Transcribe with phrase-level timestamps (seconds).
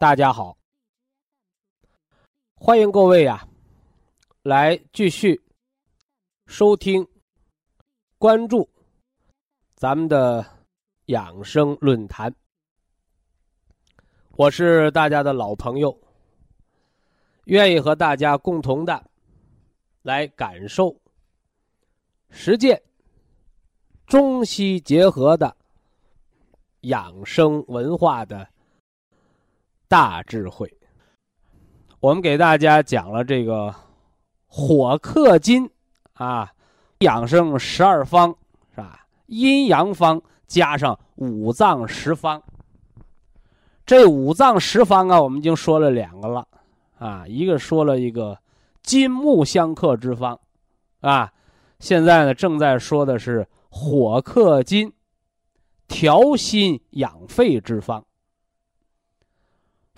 [0.00, 0.56] 大家好，
[2.54, 3.46] 欢迎各位呀，
[4.40, 5.38] 来继续
[6.46, 7.06] 收听、
[8.16, 8.66] 关注
[9.74, 10.42] 咱们的
[11.08, 12.34] 养生论坛。
[14.38, 15.94] 我是大家的老朋友，
[17.44, 19.04] 愿意和大家共同的
[20.00, 20.98] 来感受、
[22.30, 22.82] 实践
[24.06, 25.54] 中西结合的
[26.84, 28.48] 养生文化的。
[29.90, 30.72] 大智慧，
[31.98, 33.74] 我们给大家讲了这个
[34.46, 35.68] 火克金
[36.12, 36.48] 啊，
[37.00, 38.32] 养生十二方
[38.72, 39.04] 是吧？
[39.26, 42.40] 阴阳方加上五脏十方。
[43.84, 46.46] 这五脏十方啊，我们已经说了两个了
[46.96, 48.38] 啊，一个说了一个
[48.84, 50.38] 金木相克之方
[51.00, 51.32] 啊，
[51.80, 54.92] 现在呢正在说的是火克金，
[55.88, 58.06] 调心养肺之方。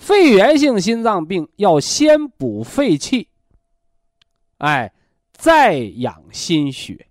[0.03, 3.29] 肺源性心脏病要先补肺气，
[4.59, 4.93] 哎，
[5.33, 7.07] 再养心血。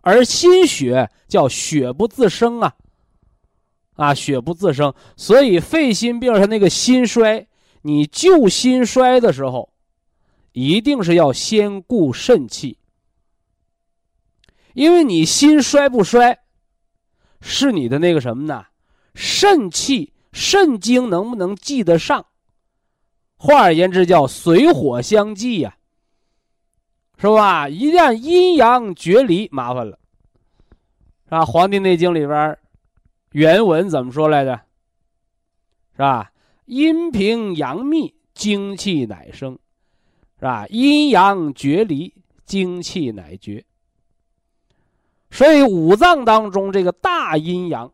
[0.00, 2.76] 而心血叫血不自生啊，
[3.96, 7.48] 啊，血不自生，所以肺心病它那个心衰，
[7.82, 9.72] 你救心衰的时候，
[10.52, 12.78] 一定是要先固肾气，
[14.74, 16.38] 因为你心衰不衰，
[17.40, 18.66] 是你的那个什么呢？
[19.16, 20.12] 肾气。
[20.32, 22.26] 肾精能不能记得上？
[23.36, 25.76] 换而言之，叫水火相济呀，
[27.16, 27.68] 是吧？
[27.68, 29.98] 一旦阴阳决离，麻烦了，
[31.24, 31.40] 是吧？
[31.44, 32.58] 《黄帝内经》里边
[33.32, 34.60] 原文怎么说来着？
[35.92, 36.30] 是吧？
[36.66, 39.58] 阴平阳密，精气乃生，
[40.38, 40.66] 是吧？
[40.68, 42.14] 阴阳决离，
[42.44, 43.64] 精气乃绝。
[45.30, 47.90] 所以五脏当中这个大阴阳。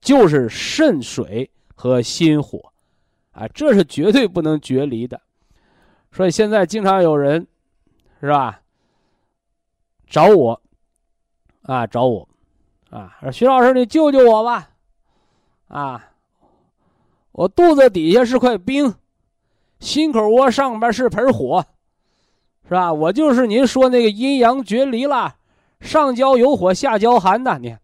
[0.00, 2.72] 就是肾水和心火，
[3.32, 5.20] 啊，这是绝对不能决离的。
[6.10, 7.46] 所以现在经常有人，
[8.20, 8.60] 是吧？
[10.06, 10.60] 找我，
[11.62, 12.28] 啊，找我，
[12.90, 14.70] 啊，说徐老师，你救救我吧，
[15.68, 16.12] 啊，
[17.32, 18.94] 我肚子底下是块冰，
[19.80, 21.66] 心口窝上边是盆火，
[22.64, 22.92] 是吧？
[22.92, 25.36] 我就是您说那个阴阳决离了，
[25.80, 27.76] 上焦有火，下焦寒的，你。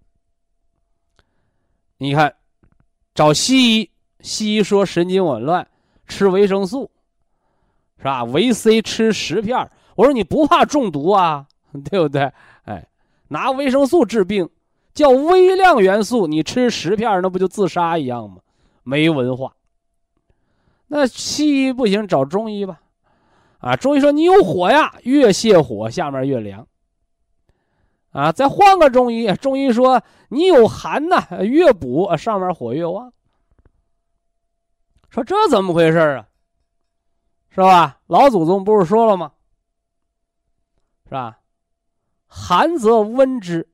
[1.99, 2.35] 你看，
[3.15, 3.91] 找西医，
[4.21, 5.67] 西医说神经紊乱，
[6.07, 6.91] 吃维生素，
[7.99, 8.25] 是吧？
[8.25, 11.47] 维 C 吃十片我说你不怕中毒啊？
[11.91, 12.33] 对不对？
[12.65, 12.87] 哎，
[13.29, 14.49] 拿维生素治病，
[14.93, 18.39] 叫微量元素，你吃十片那不就自杀一样吗？
[18.83, 19.55] 没文化。
[20.89, 22.81] 那西医不行，找中医吧。
[23.59, 26.67] 啊，中医说你有火呀，越泻火，下面越凉。
[28.15, 33.13] 啊，再换个中医，中医说你有寒呐，越补上面火越旺。
[35.11, 36.29] 说这怎么回事啊？
[37.51, 38.01] 是吧？
[38.07, 39.33] 老祖宗不是说了吗？
[41.07, 41.41] 是吧？
[42.29, 43.69] 寒则温之，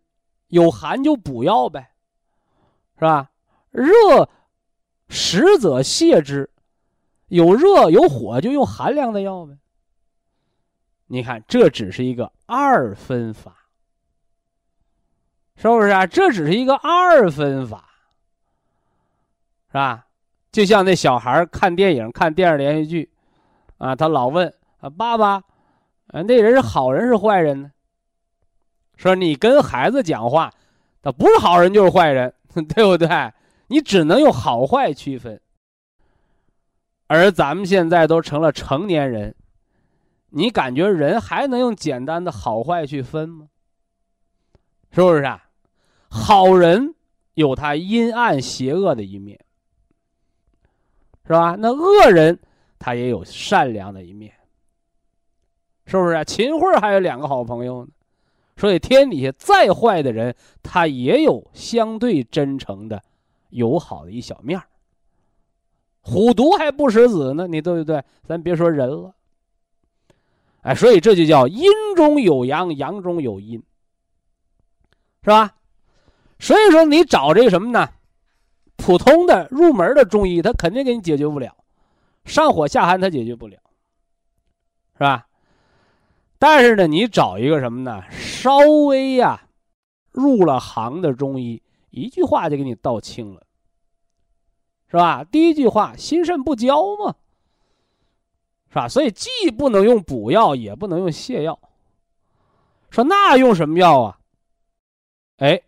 [0.49, 1.93] 有寒就补药呗，
[2.95, 3.31] 是吧？
[3.71, 4.29] 热
[5.11, 6.51] 实则泻之，
[7.29, 9.59] 有热有火就用寒凉的药呗。
[11.09, 13.60] 你看，这只是一个二分法。
[15.61, 16.07] 是不是啊？
[16.07, 17.85] 这只是一个二分法，
[19.69, 20.07] 是吧？
[20.51, 23.11] 就像那小孩看电影、看电视连续剧，
[23.77, 25.35] 啊，他老问啊，爸爸，
[26.07, 27.71] 啊，那人是好人是坏人呢？
[28.97, 30.51] 说你跟孩子讲话，
[31.03, 32.33] 他不是好人就是坏人，
[32.75, 33.31] 对不对？
[33.67, 35.39] 你只能用好坏区分。
[37.07, 39.35] 而咱们现在都成了成年人，
[40.31, 43.49] 你感觉人还能用简单的好坏去分吗？
[44.91, 45.45] 是不是啊？
[46.11, 46.95] 好人
[47.35, 49.39] 有他阴暗邪恶的一面，
[51.25, 51.57] 是吧？
[51.57, 52.39] 那恶人
[52.79, 54.33] 他也有善良的一面，
[55.87, 56.25] 是不是啊？
[56.25, 57.91] 秦桧还有两个好朋友呢，
[58.57, 63.03] 所以天底下再坏的人，他也有相对真诚的、
[63.51, 64.61] 友好的一小面
[66.03, 68.03] 虎毒还不食子呢，你对不对？
[68.27, 69.15] 咱别说人了。
[70.63, 73.63] 哎，所以这就叫阴中有阳，阳中有阴，
[75.23, 75.55] 是吧？
[76.41, 77.89] 所以说你找这个什么呢？
[78.77, 81.55] 普通的入门的中医，他肯定给你解决不了，
[82.25, 83.59] 上火下寒他解决不了，
[84.95, 85.27] 是吧？
[86.39, 88.03] 但是呢，你找一个什么呢？
[88.11, 88.57] 稍
[88.87, 89.47] 微呀，
[90.11, 93.43] 入了行的中医，一句话就给你道清了，
[94.91, 95.23] 是吧？
[95.25, 97.15] 第一句话，心肾不交嘛。
[98.71, 98.89] 是吧？
[98.89, 101.59] 所以既不能用补药，也不能用泻药。
[102.89, 104.19] 说那用什么药啊？
[105.39, 105.61] 哎，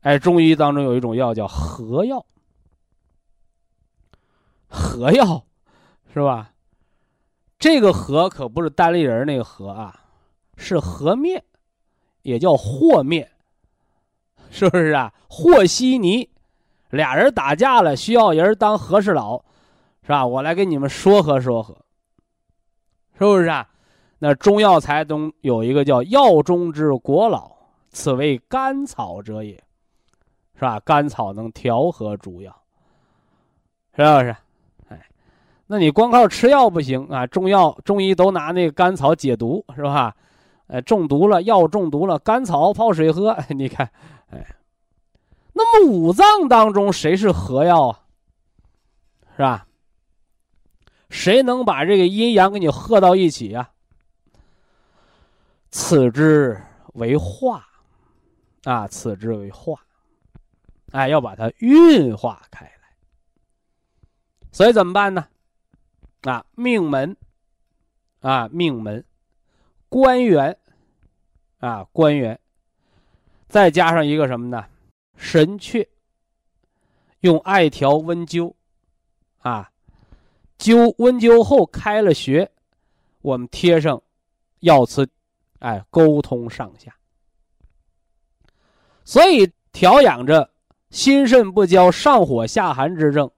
[0.00, 2.24] 哎，中医当中有一种药叫合药。
[4.68, 5.44] 合药，
[6.14, 6.52] 是吧？
[7.58, 9.94] 这个合可不是单立人那个合啊，
[10.56, 11.42] 是和面，
[12.22, 13.30] 也叫和面，
[14.50, 15.12] 是不是啊？
[15.28, 16.30] 和稀泥，
[16.90, 19.44] 俩人打架了，需要人当和事佬。
[20.02, 20.26] 是吧？
[20.26, 21.76] 我来给你们说和说和，
[23.18, 23.68] 是不是啊？
[24.18, 27.52] 那中药材中有一个叫“药中之国老”，
[27.90, 29.62] 此为甘草者也，
[30.60, 30.78] 是吧？
[30.80, 32.54] 甘草能调和诸药，
[33.96, 34.36] 是不是？
[34.90, 35.06] 哎，
[35.66, 37.26] 那你光靠吃药不行啊！
[37.26, 40.14] 中药中医都拿那个甘草解毒，是吧？
[40.66, 43.34] 哎，中毒了，药中毒了，甘草泡水喝。
[43.48, 43.90] 你看，
[44.28, 44.54] 哎，
[45.54, 48.04] 那么五脏当中谁是合药啊？
[49.34, 49.66] 是吧？
[51.08, 53.70] 谁能把这个阴阳给你合到一起呀？
[55.70, 56.60] 此之
[56.92, 57.66] 为化，
[58.64, 59.80] 啊，此之为化，
[60.90, 62.72] 哎，要把它运化开来。
[64.52, 65.26] 所以怎么办呢？
[66.22, 67.16] 啊，命门，
[68.20, 69.04] 啊，命门，
[69.88, 70.58] 关元，
[71.58, 72.38] 啊，关元，
[73.48, 74.66] 再加上一个什么呢？
[75.16, 75.86] 神阙，
[77.20, 78.54] 用艾条温灸，
[79.38, 79.70] 啊。
[80.58, 82.50] 灸温灸后开了穴，
[83.22, 84.02] 我们贴上
[84.58, 85.08] 药磁，
[85.60, 86.94] 哎，沟通上下。
[89.02, 90.50] 所以调养着
[90.90, 93.30] 心肾不交、上火下寒之症，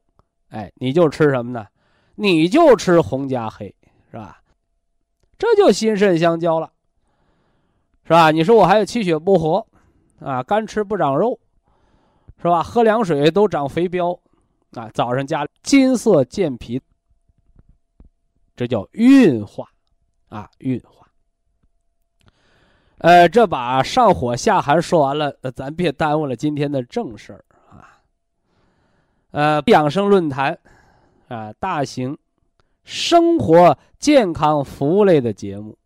[0.48, 1.66] 哎，你就吃什么呢？
[2.14, 3.74] 你就吃红加黑，
[4.10, 4.42] 是吧？
[5.38, 6.72] 这就心肾相交了，
[8.04, 8.30] 是吧？
[8.30, 9.66] 你说我还有气血不和，
[10.20, 11.38] 啊，干吃不长肉，
[12.38, 12.62] 是吧？
[12.62, 14.18] 喝凉水都长肥膘，
[14.72, 16.80] 啊，早上加金色健脾。
[18.54, 19.68] 这叫运化，
[20.28, 21.01] 啊，运化。
[23.02, 27.98] 呃，这把上火下寒说完了，咱别耽误了今天的正事儿啊。
[29.32, 30.56] 呃，养生论坛，
[31.26, 32.16] 啊，大型
[32.84, 35.76] 生活健康服务类的节目，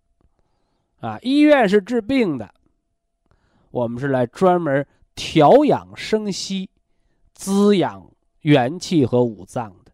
[1.00, 2.52] 啊，医院是治病的，
[3.70, 6.69] 我们是来专门调养生息、
[7.32, 8.10] 滋养
[8.42, 9.92] 元气和五脏的。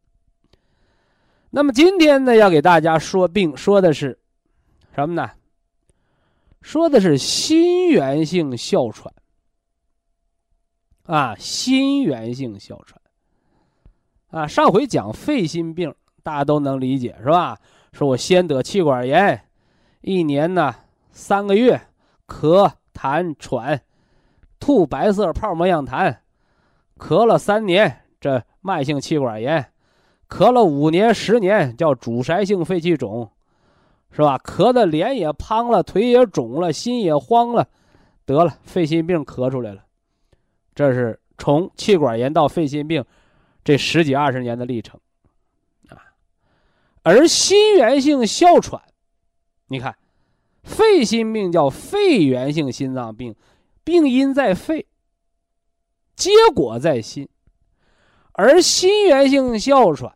[1.50, 4.18] 那么今天呢，要给大家说病，说的是
[4.96, 5.30] 什么呢？
[6.62, 9.12] 说的是心源性哮喘。
[11.05, 13.00] 啊，心源性哮喘。
[14.31, 17.59] 啊，上回讲肺心病，大家都能理解是吧？
[17.92, 19.49] 说我先得气管炎，
[20.00, 20.75] 一年呢
[21.11, 21.88] 三个月，
[22.26, 23.83] 咳痰喘，
[24.59, 26.16] 吐白色泡沫样痰，
[26.97, 29.73] 咳了三年，这慢性气管炎。
[30.28, 33.31] 咳了五年、十年，叫主筛性肺气肿，
[34.12, 34.38] 是吧？
[34.38, 37.66] 咳的脸也胖了，腿也肿了，心也慌了，
[38.26, 39.85] 得了肺心病，咳出来了。
[40.75, 43.04] 这是从气管炎到肺心病，
[43.64, 45.00] 这十几二十年的历程，
[45.88, 46.12] 啊。
[47.02, 48.83] 而心源性哮喘，
[49.69, 49.97] 你看，
[50.62, 53.35] 肺心病叫肺源性心脏病，
[53.83, 54.87] 病因在肺，
[56.14, 57.28] 结果在心，
[58.33, 60.14] 而心源性哮喘。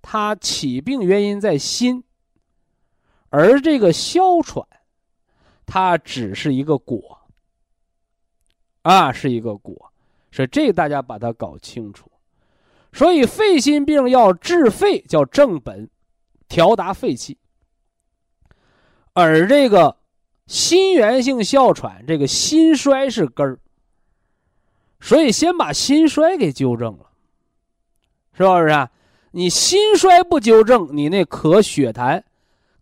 [0.00, 2.04] 它起病原因在心，
[3.36, 4.64] 而这个哮喘，
[5.66, 7.18] 它只是一个果，
[8.82, 9.90] 啊，是一个果，
[10.30, 12.08] 所以这个大家把它搞清楚。
[12.92, 15.90] 所以肺心病要治肺，叫正本，
[16.46, 17.36] 调达肺气；
[19.14, 19.96] 而这个
[20.46, 23.58] 心源性哮喘，这个心衰是根儿，
[25.00, 27.10] 所以先把心衰给纠正了，
[28.34, 28.88] 是不是啊？
[29.32, 32.22] 你心衰不纠正，你那咳血痰、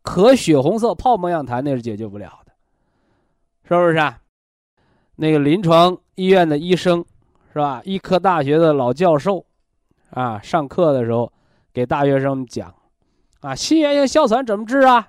[0.02, 2.52] 咳血红色泡沫样痰那是解决不了的，
[3.64, 4.20] 是不是啊？
[5.14, 7.04] 那个临床医院的医生，
[7.52, 7.80] 是吧？
[7.84, 9.44] 医科大学的老教授，
[10.10, 11.32] 啊，上课的时候
[11.72, 12.74] 给大学生讲，
[13.40, 15.08] 啊，心源性哮喘怎么治啊？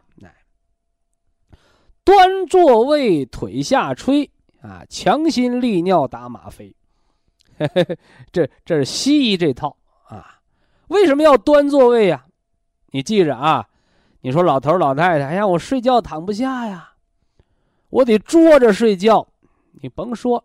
[2.04, 4.30] 端坐位，腿下垂，
[4.62, 6.76] 啊，强心利尿打吗啡。
[8.32, 10.40] 这这是西医这套啊。
[10.90, 12.26] 为什么要端坐位呀？
[12.92, 13.68] 你记着啊。
[14.26, 16.94] 你说老头老太太，哎呀，我睡觉躺不下呀，
[17.90, 19.28] 我得坐着睡觉。
[19.82, 20.42] 你甭说，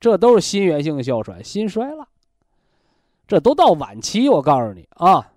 [0.00, 2.08] 这都是心源性哮喘、心衰了。
[3.28, 5.28] 这都到晚期，我告诉你啊。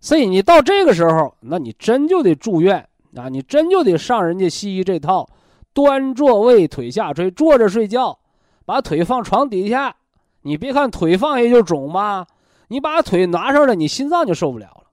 [0.00, 5.28] 所以你到这个时候，那你真就得住院啊，你真就得上人家西医这套，
[5.72, 8.18] 端坐位，腿下垂，坐着睡觉，
[8.64, 9.94] 把腿放床底下。
[10.42, 12.26] 你别看腿放下就肿吧，
[12.66, 14.85] 你把腿拿上来，你心脏就受不了了。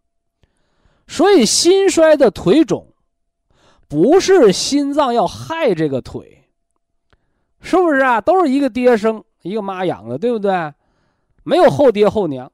[1.07, 2.87] 所以心衰的腿肿，
[3.87, 6.45] 不是心脏要害这个腿，
[7.61, 8.19] 是不是啊？
[8.21, 10.73] 都是一个爹生，一个妈养的，对不对？
[11.43, 12.51] 没有后爹后娘，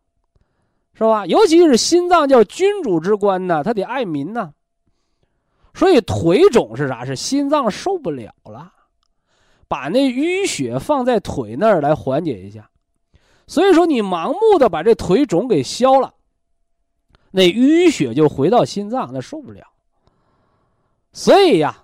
[0.93, 1.25] 是吧？
[1.25, 4.53] 尤其是心脏叫君主之官呢，他得爱民呢。
[5.75, 7.05] 所以腿肿是啥？
[7.05, 8.73] 是心脏受不了了，
[9.67, 12.69] 把那淤血放在腿那儿来缓解一下。
[13.47, 16.15] 所以说你盲目的把这腿肿给消了。
[17.31, 19.65] 那淤血就回到心脏，那受不了。
[21.11, 21.83] 所以呀，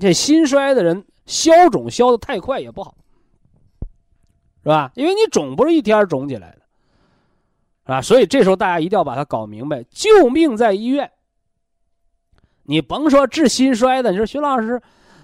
[0.00, 2.96] 这心衰的人消肿消的太快也不好，
[4.62, 4.90] 是吧？
[4.94, 11.10] 因为你肿不是一天肿起来的，啊，所以这时候大家一定要把它搞明白，救命在医院。
[12.64, 14.80] 你甭说治心衰的，你说徐老师，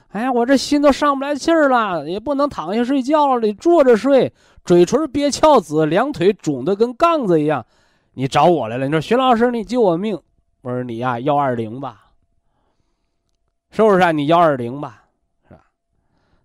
[0.09, 4.33] 哎呀，我这心都上不来气儿了，也不能躺下睡觉了，得坐着睡，
[4.65, 7.65] 嘴唇憋翘子，两腿肿的跟杠子一样。
[8.13, 10.21] 你找我来了，你说徐老师，你救我命，
[10.63, 12.11] 我说你呀，幺二零吧，
[13.71, 14.11] 是不是啊？
[14.13, 15.05] 你幺二零吧，
[15.49, 15.65] 是吧？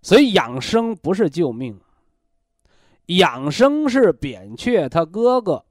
[0.00, 1.78] 所以养生不是救命，
[3.06, 5.64] 养生是扁鹊他哥哥，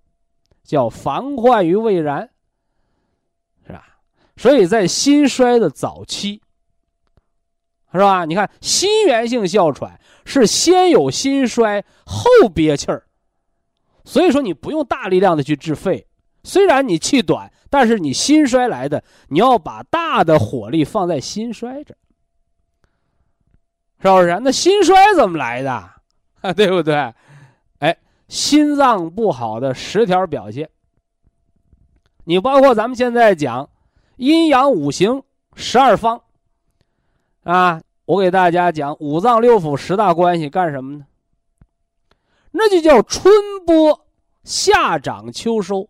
[0.64, 2.30] 叫防患于未然，
[3.66, 3.98] 是吧？
[4.36, 6.42] 所以在心衰的早期，
[7.94, 8.26] 是吧？
[8.26, 13.05] 你看心源性哮喘是先有心衰后憋气儿。
[14.06, 16.06] 所以说，你不用大力量的去治肺，
[16.44, 21.96] 虽然你气短，但是你心衰来的，你要把大的火力放在心衰这，
[24.00, 24.40] 是不是？
[24.44, 25.72] 那心衰怎么来的？
[25.72, 27.12] 啊， 对不对？
[27.80, 27.98] 哎，
[28.28, 30.70] 心脏不好的十条表现，
[32.26, 33.68] 你包括咱们现在讲
[34.18, 35.24] 阴阳五行
[35.56, 36.22] 十二方，
[37.44, 41.06] 啊，我给大家讲五脏六腑十大关系干什么呢？
[42.58, 43.34] 那就叫春
[43.66, 44.06] 播，
[44.46, 45.90] 夏长秋收，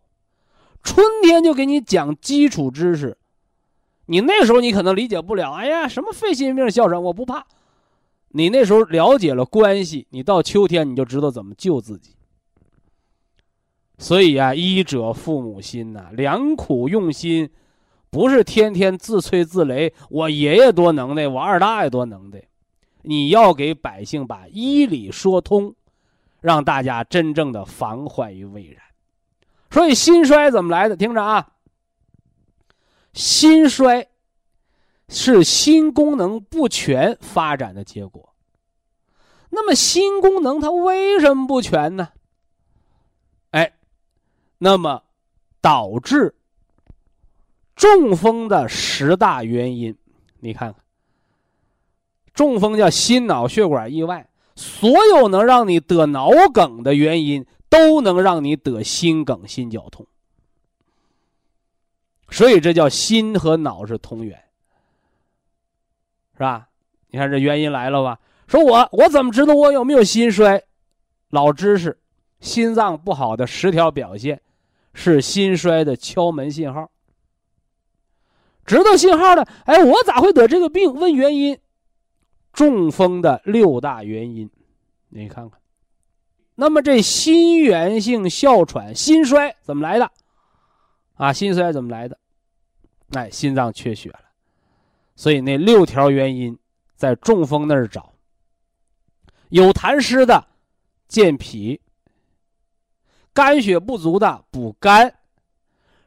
[0.81, 3.15] 春天就给你讲基础知识，
[4.07, 5.53] 你那时候你可能理解不了。
[5.53, 7.45] 哎呀，什么肺心病、哮喘，我不怕。
[8.29, 12.15] 你那时候了解了关系，你到秋天你就知道怎么救自己。
[14.00, 17.51] 所以啊，医者父母心呐，良苦用心，
[18.10, 19.93] 不是天天自吹自擂。
[20.10, 22.43] 我爷爷多能耐，我二大爷多能耐，
[23.03, 25.75] 你要给百姓把医理说通。
[26.45, 28.79] 让大家真正的防患于未然，
[29.71, 30.95] 所以心衰怎么来的？
[30.95, 31.53] 听着啊，
[33.13, 34.07] 心衰
[35.09, 38.35] 是心功能不全发展的结果。
[39.49, 42.09] 那么心功能它为什么不全呢？
[43.49, 43.73] 哎，
[44.59, 45.01] 那么
[45.61, 46.35] 导致
[47.75, 49.97] 中风的十大原因，
[50.41, 50.83] 你看看，
[52.35, 54.29] 中风叫心脑血管意外。
[54.55, 60.07] 所有能让你得脑梗的原因，都能让你得心梗、心绞痛。
[62.29, 64.41] 所以这叫心和脑是同源，
[66.33, 66.69] 是吧？
[67.09, 68.19] 你看这原因来了吧？
[68.47, 70.63] 说我我怎么知道我有没有心衰？
[71.29, 71.97] 老知识，
[72.39, 74.41] 心脏不好的十条表现，
[74.93, 76.89] 是心衰的敲门信号。
[78.65, 80.93] 知道信号的，哎，我咋会得这个病？
[80.93, 81.57] 问原因。
[82.55, 84.50] 中风的六大原因，
[85.09, 85.59] 你看看。
[86.55, 90.09] 那么这心源性哮喘、心衰怎么来的？
[91.15, 92.17] 啊，心衰怎么来的？
[93.12, 94.19] 哎，心脏缺血了。
[95.17, 96.57] 所以那六条原因
[96.95, 98.13] 在中风那儿找。
[99.50, 100.47] 有痰湿的
[101.09, 101.81] 健脾，
[103.33, 105.13] 肝血不足的补肝，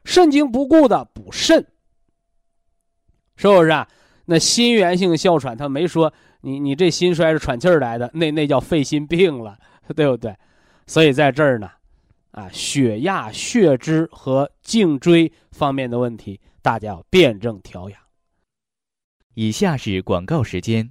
[0.03, 1.67] 肾精不固的补肾，
[3.35, 3.87] 是不是啊？
[4.25, 6.11] 那心源性哮喘他没说。
[6.41, 9.57] 你你这心衰是喘气儿来的，那那叫肺心病了，
[9.95, 10.35] 对不对？
[10.87, 11.69] 所以在这儿呢，
[12.31, 17.99] 啊，血压、血脂和颈椎方面的问题，大家要辩证调养。
[19.33, 20.89] 以下是广告时间。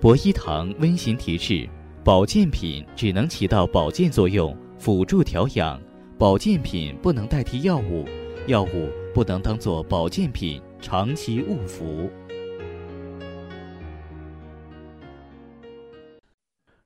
[0.00, 1.68] 博一堂温馨提示：
[2.02, 5.80] 保健品只能起到保健作用，辅助调养。
[6.16, 8.06] 保健品不能代替药物，
[8.46, 12.10] 药物不能当做保健品长期误服。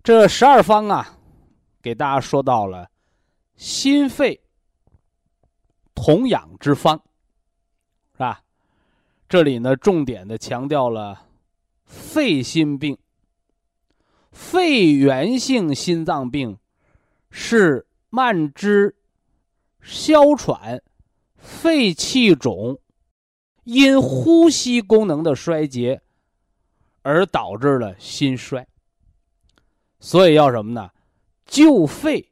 [0.05, 1.19] 这十二方啊，
[1.81, 2.91] 给大家说到了
[3.57, 4.43] 心肺
[5.95, 7.03] 同养之方，
[8.13, 8.43] 是吧？
[9.27, 11.29] 这里呢，重点的强调了
[11.87, 12.99] 肺心病。
[14.31, 16.59] 肺源性心脏病
[17.31, 18.95] 是慢支、
[19.81, 20.83] 哮喘、
[21.39, 22.79] 肺气肿，
[23.63, 26.03] 因呼吸功能的衰竭
[27.01, 28.69] 而导致了心衰。
[30.05, 30.91] 所以要什么呢？
[31.47, 32.31] 救肺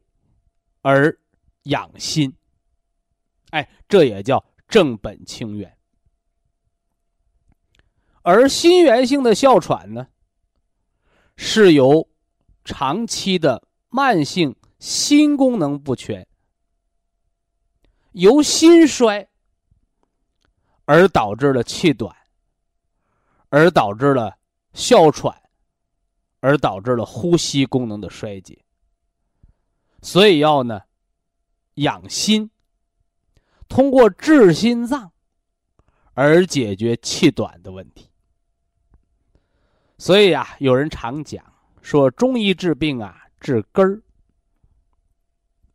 [0.83, 1.19] 而
[1.63, 2.37] 养心。
[3.49, 5.75] 哎，这也叫正本清源。
[8.21, 10.09] 而心源性的哮喘呢，
[11.37, 12.07] 是由
[12.63, 16.29] 长期的慢性心功能不全，
[18.11, 19.31] 由心衰
[20.85, 22.15] 而导致了气短，
[23.49, 24.37] 而导致了
[24.75, 25.42] 哮喘。
[26.43, 28.59] 而导致了呼吸功能的衰竭，
[30.03, 30.83] 所以要呢
[31.75, 32.51] 养心，
[33.69, 35.13] 通过治心脏
[36.15, 38.11] 而解决气短的问题。
[39.99, 41.45] 所以啊，有人常讲
[41.81, 44.03] 说中医治病啊治根儿，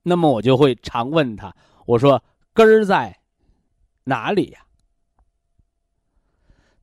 [0.04, 1.56] 那么我就会常问他，
[1.86, 2.22] 我说
[2.54, 3.18] 根儿在
[4.04, 4.66] 哪里呀？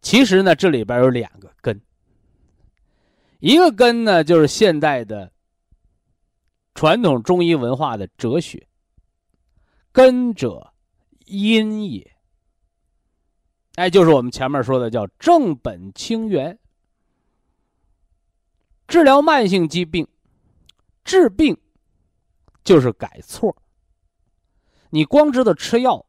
[0.01, 1.79] 其实呢，这里边有两个根。
[3.45, 5.31] 一个根呢，就是现代的
[6.75, 8.67] 传统中医文化的哲学。
[9.93, 10.73] 根者，
[11.27, 12.17] 阴也。
[13.75, 16.59] 哎，就是我们前面说的叫正本清源。
[18.89, 20.09] 治疗慢性疾病，
[21.05, 21.55] 治病
[22.65, 23.55] 就是改错。
[24.89, 26.07] 你光知道吃药，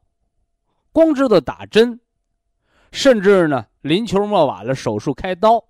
[0.90, 2.00] 光知道打针，
[2.92, 5.62] 甚至呢临球末晚了手术开刀。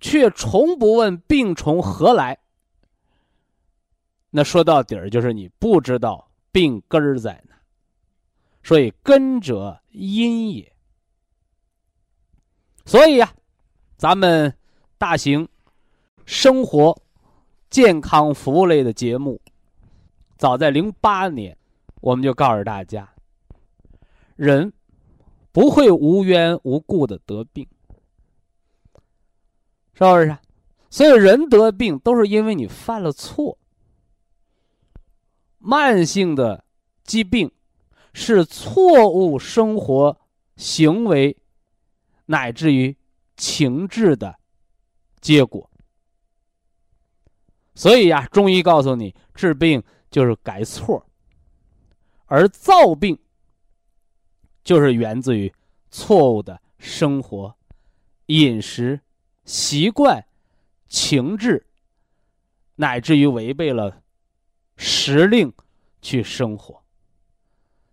[0.00, 2.38] 却从不问病从何来，
[4.30, 7.54] 那说到底儿就是你不知道病根儿在哪，
[8.62, 10.72] 所以根者阴也。
[12.84, 13.32] 所以呀，
[13.96, 14.54] 咱们
[14.98, 15.48] 大型
[16.24, 16.96] 生活
[17.68, 19.40] 健康服务类的节目，
[20.36, 21.56] 早在零八年，
[22.00, 23.12] 我们就告诉大家，
[24.36, 24.72] 人
[25.50, 27.66] 不会无缘无故的得病。
[29.98, 30.36] 是不是？
[30.90, 33.58] 所以人得病都是因为你犯了错。
[35.58, 36.64] 慢性的
[37.02, 37.50] 疾病
[38.12, 40.16] 是错误生活
[40.56, 41.36] 行为
[42.26, 42.96] 乃至于
[43.36, 44.38] 情志的
[45.20, 45.70] 结果。
[47.74, 51.04] 所以呀，中医告诉你，治病就是改错，
[52.26, 53.18] 而造病
[54.62, 55.52] 就是源自于
[55.90, 57.54] 错误的生活、
[58.26, 59.00] 饮食。
[59.46, 60.26] 习惯、
[60.88, 61.64] 情志，
[62.74, 64.02] 乃至于违背了
[64.76, 65.54] 时令
[66.02, 66.82] 去生活，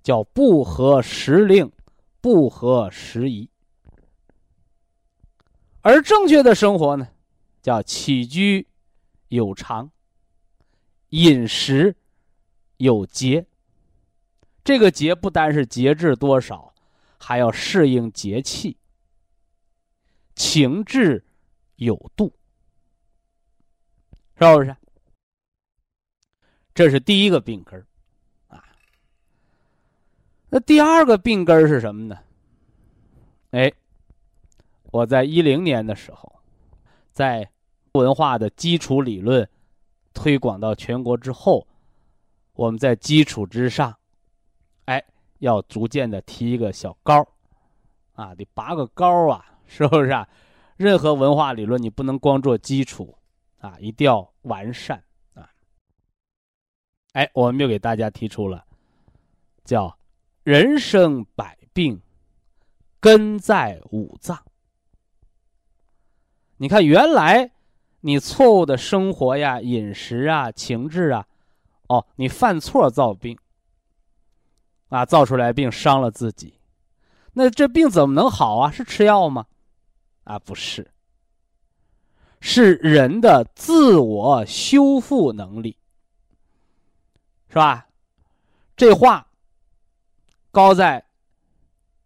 [0.02, 1.72] 叫不合时令、
[2.20, 3.52] 不合时宜。
[5.82, 7.10] 而正确的生活呢，
[7.62, 8.68] 叫起居
[9.28, 9.92] 有常、
[11.10, 11.96] 饮食
[12.78, 13.46] 有节。
[14.64, 16.74] 这个节不单是节制多少，
[17.20, 18.78] 还要适应节气、
[20.34, 21.24] 情志。
[21.84, 22.34] 有度，
[24.40, 24.76] 是不是？
[26.74, 27.80] 这是第一个病根
[28.48, 28.64] 啊。
[30.50, 32.18] 那第二个病根是什么呢？
[33.52, 33.72] 哎，
[34.92, 36.42] 我在一零年的时候，
[37.12, 37.48] 在
[37.92, 39.48] 文化的基础理论
[40.14, 41.68] 推广到全国之后，
[42.54, 43.96] 我们在基础之上，
[44.86, 45.04] 哎，
[45.38, 47.24] 要逐渐的提一个小高
[48.14, 50.28] 啊，得拔个高啊，是不是啊？
[50.84, 53.18] 任何文化理论，你不能光做基础，
[53.60, 55.02] 啊，一定要完善
[55.34, 55.50] 啊！
[57.14, 58.66] 哎，我们又给大家提出了，
[59.64, 59.98] 叫
[60.44, 62.02] “人生百病，
[63.00, 64.38] 根在五脏”。
[66.58, 67.52] 你看，原来
[68.02, 71.26] 你错误的生活呀、饮食啊、情志啊，
[71.88, 73.38] 哦，你犯错造病，
[74.90, 76.60] 啊，造出来病伤了自己，
[77.32, 78.70] 那这病怎么能好啊？
[78.70, 79.46] 是吃药吗？
[80.24, 80.90] 啊，不是，
[82.40, 85.78] 是人的自我修复能力，
[87.50, 87.88] 是吧？
[88.76, 89.28] 这话
[90.52, 91.06] 高在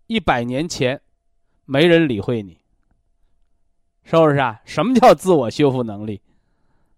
[0.08, 1.02] 一百年前，
[1.66, 2.60] 没人理会你，
[4.04, 4.62] 是不是啊？
[4.66, 6.22] 什么叫自我修复能力？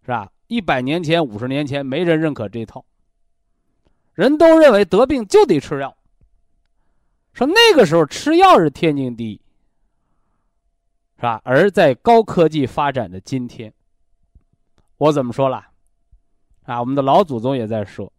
[0.01, 0.32] 是吧？
[0.47, 2.84] 一百年前、五十年前，没人认可这套。
[4.13, 5.95] 人都认为得病就得吃药，
[7.34, 9.41] 说那个时候吃药是天经地义，
[11.19, 11.41] 是吧？
[11.43, 13.73] 而在高科技发展的今天，
[14.95, 15.67] 我怎么说了？
[16.63, 18.10] 啊，我们的老祖宗也在说，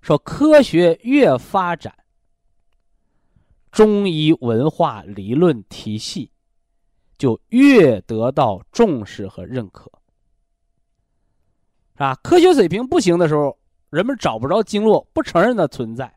[0.00, 1.92] 说科学越发展，
[3.72, 6.30] 中医文化理论体系
[7.18, 9.90] 就越得到重视和认可。
[11.96, 13.58] 啊，科学水平不行的时候，
[13.90, 16.14] 人们找不着经络，不承认它存在。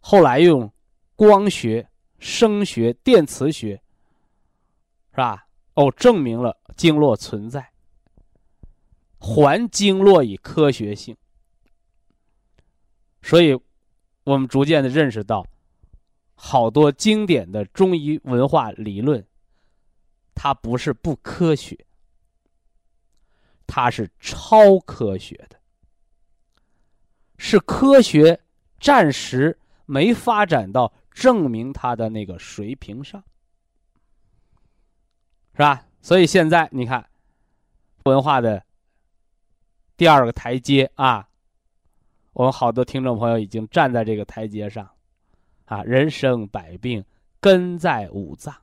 [0.00, 0.72] 后来用
[1.14, 1.86] 光学、
[2.18, 3.82] 声学、电磁学，
[5.10, 5.46] 是吧？
[5.74, 7.72] 哦，证明了经络存在，
[9.18, 11.16] 还经络以科学性。
[13.22, 13.58] 所以，
[14.24, 15.46] 我们逐渐的认识到，
[16.34, 19.26] 好多经典的中医文化理论，
[20.34, 21.86] 它不是不科学。
[23.66, 25.58] 它是超科学的，
[27.38, 28.38] 是科学
[28.78, 33.24] 暂时没发展到证明他的那个水平上，
[35.52, 35.86] 是吧？
[36.02, 37.08] 所以现在你看，
[38.04, 38.62] 文化的
[39.96, 41.26] 第二个台阶啊，
[42.34, 44.90] 我们好多听众朋友已经站在这个台阶上，
[45.64, 47.02] 啊，人生百病
[47.40, 48.54] 根在五脏，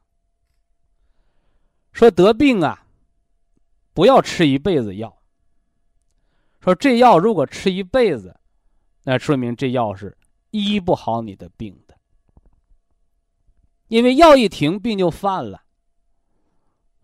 [1.92, 2.86] 说得病啊。
[3.94, 5.22] 不要吃一辈子药。
[6.62, 8.40] 说这药如果吃一辈子，
[9.04, 10.18] 那说明这药是
[10.52, 11.81] 医不好你的病。
[13.92, 15.62] 因为药一停，病就犯了，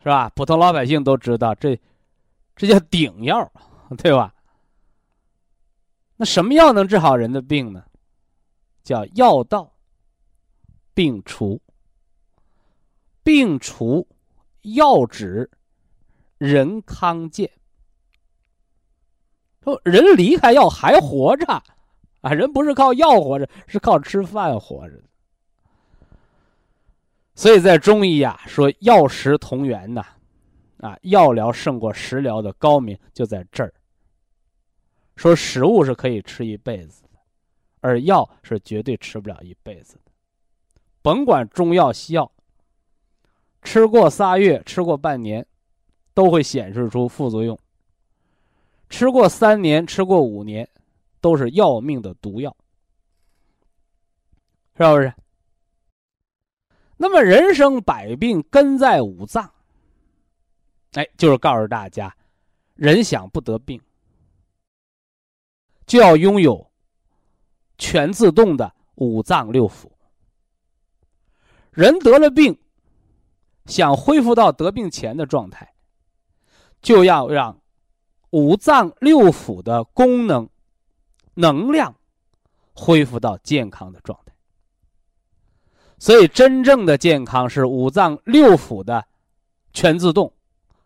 [0.02, 0.30] 是吧？
[0.30, 1.78] 普通老百姓都知道，这
[2.56, 3.52] 这叫顶药，
[3.98, 4.34] 对吧？
[6.16, 7.84] 那什么药能治好人的病呢？
[8.86, 9.70] 叫药到
[10.94, 11.62] 病除，
[13.22, 14.08] 病除
[14.62, 15.50] 药止。
[16.38, 17.52] 人康健，
[19.64, 21.48] 说人离开药还活着，
[22.22, 25.04] 啊，人不是靠药活着，是靠吃饭活着。
[27.38, 30.04] 所以在中医呀，说药食同源呐，
[30.80, 33.74] 啊，药疗胜过食疗的高明就在这儿。
[35.16, 37.20] 说食物是可以吃一辈子的，
[37.80, 40.12] 而药是绝对吃不了一辈子的。
[41.02, 42.30] 甭管中药西药，
[43.62, 45.48] 吃过仨月，吃过半年。
[46.18, 47.60] 都会显示出副作用。
[48.90, 50.68] 吃过三年，吃过五年，
[51.22, 52.58] 都是要命的毒药，
[54.76, 55.14] 是不是？
[56.98, 59.52] 那么人生百病根在五脏，
[60.94, 62.16] 哎，就是告诉大家，
[62.76, 63.80] 人想不得病，
[65.86, 66.70] 就要拥有
[67.78, 69.90] 全自动的五脏六腑。
[71.72, 72.60] 人得了病，
[73.68, 75.74] 想恢复到得病前的状态。
[76.80, 77.60] 就要让
[78.30, 80.48] 五脏六腑的功能、
[81.34, 81.96] 能量
[82.74, 84.27] 恢复到健康的状态。
[86.00, 89.06] 所以，真正的健康是五脏六腑的
[89.74, 90.32] 全自动，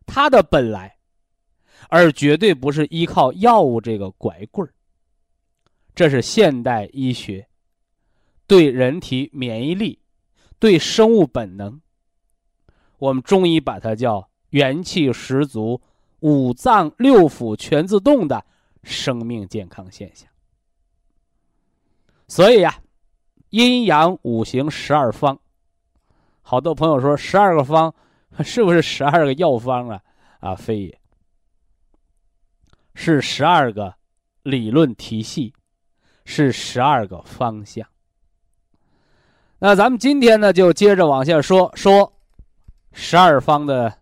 [0.06, 0.97] 它的本来，
[1.89, 4.74] 而绝对不是依靠药物这个拐棍儿。
[5.93, 7.47] 这是现代医学
[8.47, 10.00] 对人体免疫力、
[10.60, 11.82] 对生物本能，
[12.97, 14.28] 我们中医把它叫。
[14.52, 15.82] 元气十足、
[16.19, 18.43] 五脏六腑全自动的
[18.84, 20.28] 生命健康现象。
[22.28, 22.78] 所以呀，
[23.52, 25.40] 阴阳五行十二方，
[26.42, 27.94] 好多朋友说十二个方
[28.44, 30.02] 是不是十二个药方啊？
[30.40, 31.00] 啊，非也，
[32.96, 33.96] 是十二个
[34.44, 35.54] 理论体系，
[36.26, 37.88] 是十二个方向。
[39.60, 42.12] 那咱们今天呢，就接着往下说说
[42.92, 44.00] 十二方的。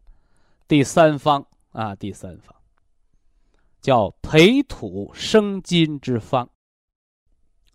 [0.68, 2.56] 第三方啊，第三方
[3.82, 6.48] 叫培土生金之方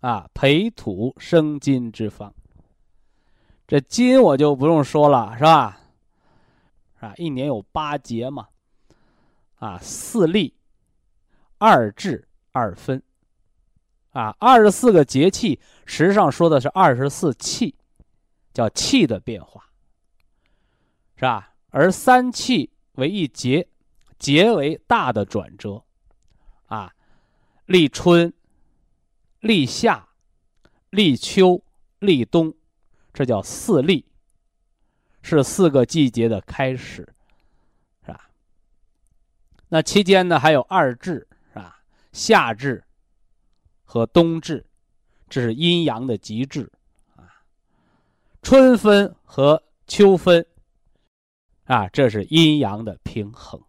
[0.05, 2.31] 啊，培土生金之方。
[3.65, 5.79] 这金我就不用说了，是吧？
[6.99, 8.47] 啊，一年有八节嘛，
[9.55, 10.53] 啊，四立，
[11.57, 13.01] 二至二分，
[14.11, 17.73] 啊，二十四个节气，实际上说的是二十四气，
[18.53, 19.65] 叫气的变化，
[21.15, 21.55] 是吧？
[21.71, 22.69] 而三气。
[22.93, 23.67] 为一节，
[24.19, 25.83] 节为大的转折，
[26.67, 26.93] 啊，
[27.65, 28.31] 立春、
[29.45, 30.09] 立夏、
[30.89, 31.61] 立秋、
[31.99, 32.51] 立冬，
[33.13, 34.03] 这叫四立，
[35.21, 37.07] 是四个季节的开始，
[38.03, 38.27] 是吧？
[39.69, 41.79] 那期间呢，还有二至，是吧？
[42.11, 42.83] 夏至
[43.83, 44.65] 和冬至，
[45.29, 46.71] 这是阴阳的极致，
[47.15, 47.29] 啊，
[48.41, 50.43] 春分和秋分。
[51.65, 53.61] 啊，这是阴阳的平衡。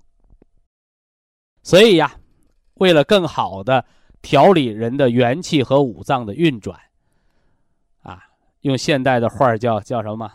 [1.62, 2.18] 所以呀，
[2.74, 3.84] 为了更好的
[4.22, 6.80] 调理人的元气和五脏的运转。
[8.02, 8.22] 啊，
[8.60, 10.32] 用现代的话叫叫什么？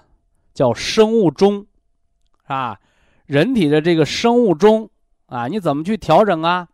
[0.54, 1.66] 叫生物钟，
[2.44, 2.80] 啊，
[3.26, 4.90] 人体的这个生物钟
[5.28, 6.68] 啊，你怎么去调整啊？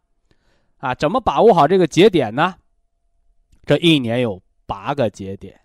[0.78, 2.56] 啊，怎么把握好这个节点呢？
[3.65, 5.60] 这一年有八个节点，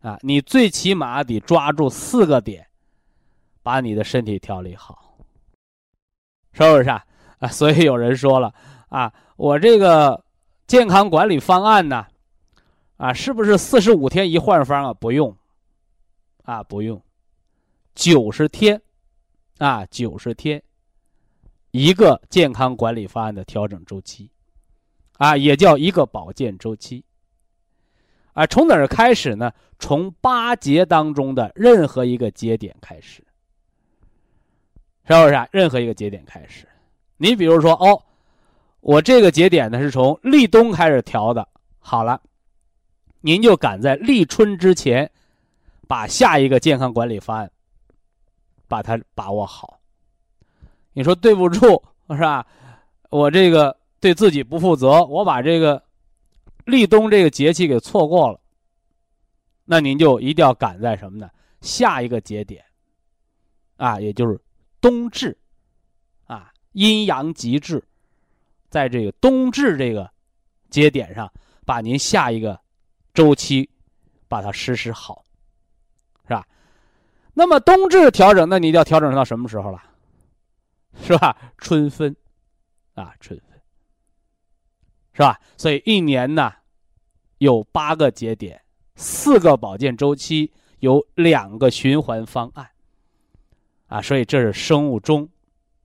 [0.00, 2.66] 啊，你最起码得抓住四个点，
[3.62, 5.16] 把你的身体调理好，
[6.52, 7.04] 是不是啊？
[7.38, 8.54] 啊，所以有人说了
[8.92, 10.22] 啊，我这个
[10.66, 12.06] 健康管理方案呢，
[12.98, 14.92] 啊，是不是四十五天一换方啊？
[14.92, 15.34] 不用。
[16.44, 17.00] 啊，不用，
[17.94, 18.82] 九十天，
[19.58, 20.60] 啊，九十天，
[21.70, 24.28] 一个健康管理方案的调整周期，
[25.18, 27.04] 啊，也叫一个保健周期。
[28.32, 29.52] 啊，从哪儿开始呢？
[29.78, 33.24] 从八节当中的任何一个节点开始，
[35.06, 35.34] 是不是？
[35.34, 35.48] 啊？
[35.52, 36.66] 任何一个节点开始，
[37.16, 38.02] 你比如说，哦，
[38.82, 42.20] 我这个节点呢是从立冬开始调的，好了，
[43.22, 45.10] 您就赶在立春之前。
[45.88, 47.50] 把下一个健康管理方案，
[48.66, 49.78] 把它把握好。
[50.94, 52.46] 你说对不住是吧？
[53.10, 55.82] 我这个对自己不负责，我把这个
[56.64, 58.40] 立冬这个节气给错过了。
[59.66, 61.28] 那您就一定要赶在什么呢？
[61.60, 62.64] 下一个节点，
[63.76, 64.40] 啊，也就是
[64.80, 65.36] 冬至，
[66.24, 67.84] 啊，阴阳极致，
[68.72, 70.10] 在这个冬至这个
[70.70, 71.30] 节点上，
[71.64, 72.58] 把您下一个
[73.14, 73.70] 周期
[74.26, 75.22] 把它实施好。
[76.24, 76.46] 是吧？
[77.34, 79.82] 那么冬至调整，那你要调整到什么时候了？
[81.02, 81.36] 是吧？
[81.58, 82.14] 春分，
[82.94, 83.60] 啊，春分，
[85.12, 85.38] 是吧？
[85.58, 86.52] 所以一年呢，
[87.38, 88.62] 有八个节点，
[88.94, 92.70] 四个保健周期，有两个循环方案，
[93.88, 95.28] 啊，所以这是生物钟，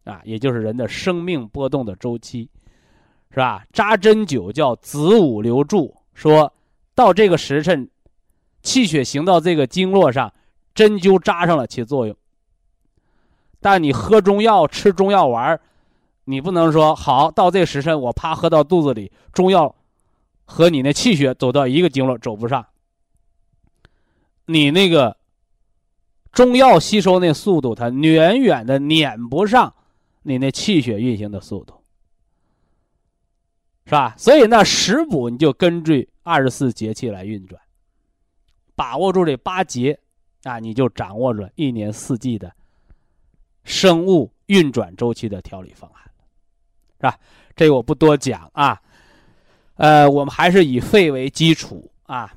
[0.04, 2.50] 啊，也就是人的生命波动的周期，
[3.30, 3.66] 是吧？
[3.72, 6.54] 扎针灸叫子午流注，说
[6.96, 7.90] 到这个时辰。
[8.64, 10.34] 气血行到这个经络上，
[10.76, 12.14] 针灸扎上了起作用。
[13.62, 15.58] 但你喝中药、吃中药丸
[16.26, 19.74] 你不能说好到这时辰我啪喝到肚子里，中药
[20.44, 22.66] 和你那气血走到一个经络走不上。
[24.48, 25.16] 你那个
[26.34, 29.74] 中药吸收那速度，它远远的撵不上
[30.24, 31.77] 你那气血运行的速度，
[33.88, 34.14] 是吧？
[34.18, 37.60] 所以那食补你就根据二十四节气来运转。
[38.76, 39.98] 把握住这八节，
[40.44, 42.54] 啊，你就掌握着一年四季的
[43.64, 46.04] 生物运转周期的调理方案，
[46.98, 47.18] 是吧？
[47.56, 48.80] 这我不多讲啊。
[49.76, 52.36] 呃，我们还是以肺为基础啊。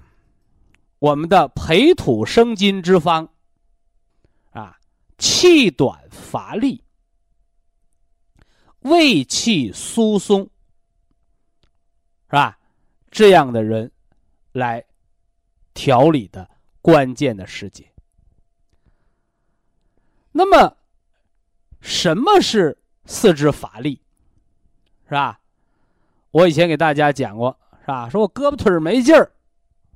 [1.01, 3.29] 我们的培土生金之方，
[4.51, 4.79] 啊，
[5.19, 6.85] 气短乏力，
[8.81, 10.49] 胃气疏松，
[12.31, 12.57] 是吧？
[13.11, 13.91] 这样的人
[14.53, 14.83] 来。
[15.73, 16.47] 调理的
[16.83, 17.85] 关键的时节。
[20.33, 20.77] 那么，
[21.81, 24.03] 什么是四肢乏力？
[25.05, 25.41] 是吧？
[26.33, 28.09] 我以前给大家讲过，是吧？
[28.11, 29.31] 说我胳膊腿没劲儿，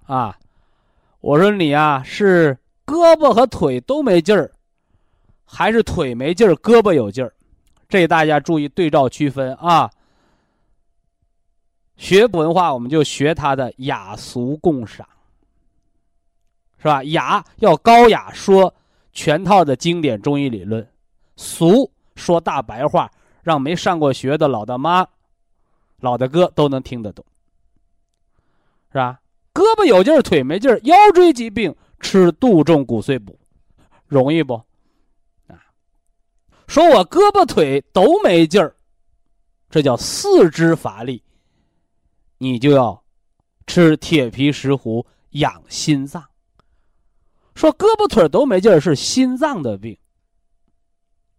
[0.07, 0.39] 啊，
[1.21, 4.53] 我说你啊是胳膊和腿都没劲儿，
[5.45, 7.35] 还是腿没劲儿，胳膊有劲儿？
[7.89, 9.91] 这大家注意对照区分啊。
[11.97, 15.07] 学文化，我们就学它的雅俗共赏。
[16.79, 17.03] 是吧？
[17.05, 18.75] 雅要高雅说
[19.15, 20.87] 全套的经典中医理论，
[21.35, 23.11] 俗说大白话，
[23.43, 25.07] 让没上过学的老大妈、
[26.01, 27.25] 老大哥都能听得懂，
[28.93, 29.19] 是吧？
[29.55, 33.39] 胳膊有劲儿，腿没劲儿，腰椎疾病吃杜仲骨髓补，
[34.07, 34.53] 容易不？
[35.47, 35.57] 啊，
[36.67, 38.77] 说我胳膊腿都没劲儿，
[39.71, 41.23] 这叫四肢乏力，
[42.39, 43.05] 你就要
[43.67, 46.25] 吃铁皮石斛养心脏。
[47.55, 49.97] 说胳膊腿都没劲儿是心脏的病，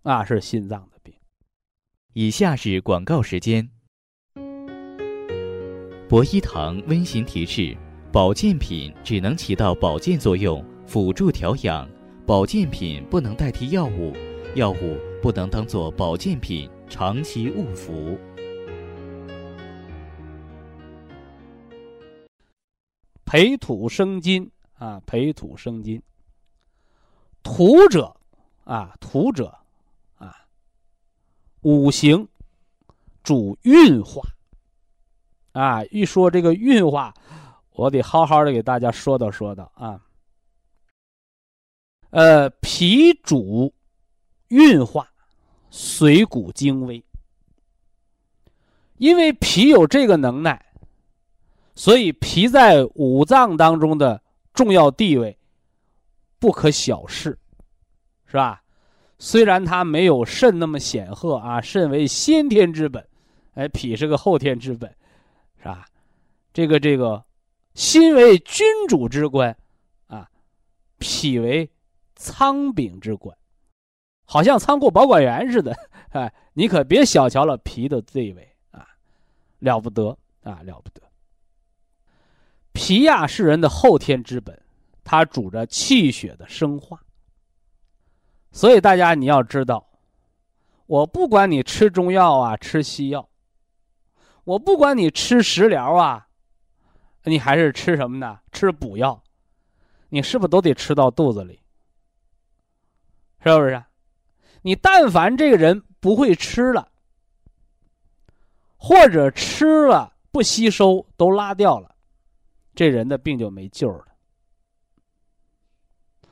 [0.03, 1.13] 啊，是心脏的病。
[2.13, 3.69] 以下是广告时间。
[6.08, 7.75] 博一堂温馨提示：
[8.13, 11.86] 保健品只能起到保健作用，辅助调养；
[12.25, 14.13] 保健品不能代替药物，
[14.55, 18.17] 药物不能当做保健品长期误服。
[23.35, 24.49] 培土生金。
[24.75, 26.01] 啊，培土生金。
[27.43, 28.15] 土者，
[28.63, 29.53] 啊，土者，
[30.17, 30.33] 啊，
[31.61, 32.25] 五行
[33.23, 34.21] 主运化。
[35.51, 37.13] 啊，一说这个运化，
[37.71, 40.01] 我得好好的给大家说道说道啊。
[42.11, 43.73] 呃，脾主
[44.47, 45.09] 运化，
[45.71, 47.03] 水谷精微。
[48.97, 50.64] 因为脾有这个能耐，
[51.75, 54.21] 所以脾在五脏当中的
[54.53, 55.38] 重要地位
[56.39, 57.38] 不可小视，
[58.25, 58.63] 是吧？
[59.19, 63.05] 虽然它没有肾那么显赫啊，肾为先天之本，
[63.53, 64.93] 哎，脾是个后天之本，
[65.57, 65.85] 是吧？
[66.53, 67.23] 这个这个，
[67.73, 69.55] 心为君主之官，
[70.07, 70.29] 啊，
[70.97, 71.69] 脾为
[72.15, 73.35] 仓禀之官，
[74.25, 75.75] 好像仓库保管员似的，
[76.11, 78.88] 哎，你可别小瞧了脾的地位啊，
[79.59, 81.04] 了不得啊，了不得。
[82.75, 84.61] 脾呀是人的后天之本，
[85.03, 87.01] 它主着气血的生化。
[88.51, 89.88] 所以大家你要知道，
[90.85, 93.27] 我不管你吃中药啊，吃西药，
[94.43, 96.27] 我不管你吃食疗啊，
[97.23, 98.39] 你还是吃什么呢？
[98.51, 99.23] 吃补药，
[100.09, 101.61] 你是不是都得吃到肚子里？
[103.39, 103.81] 是不是？
[104.63, 106.91] 你但凡这个人不会吃了，
[108.75, 111.94] 或者吃了不吸收，都拉掉了，
[112.75, 114.05] 这人的病就没救了。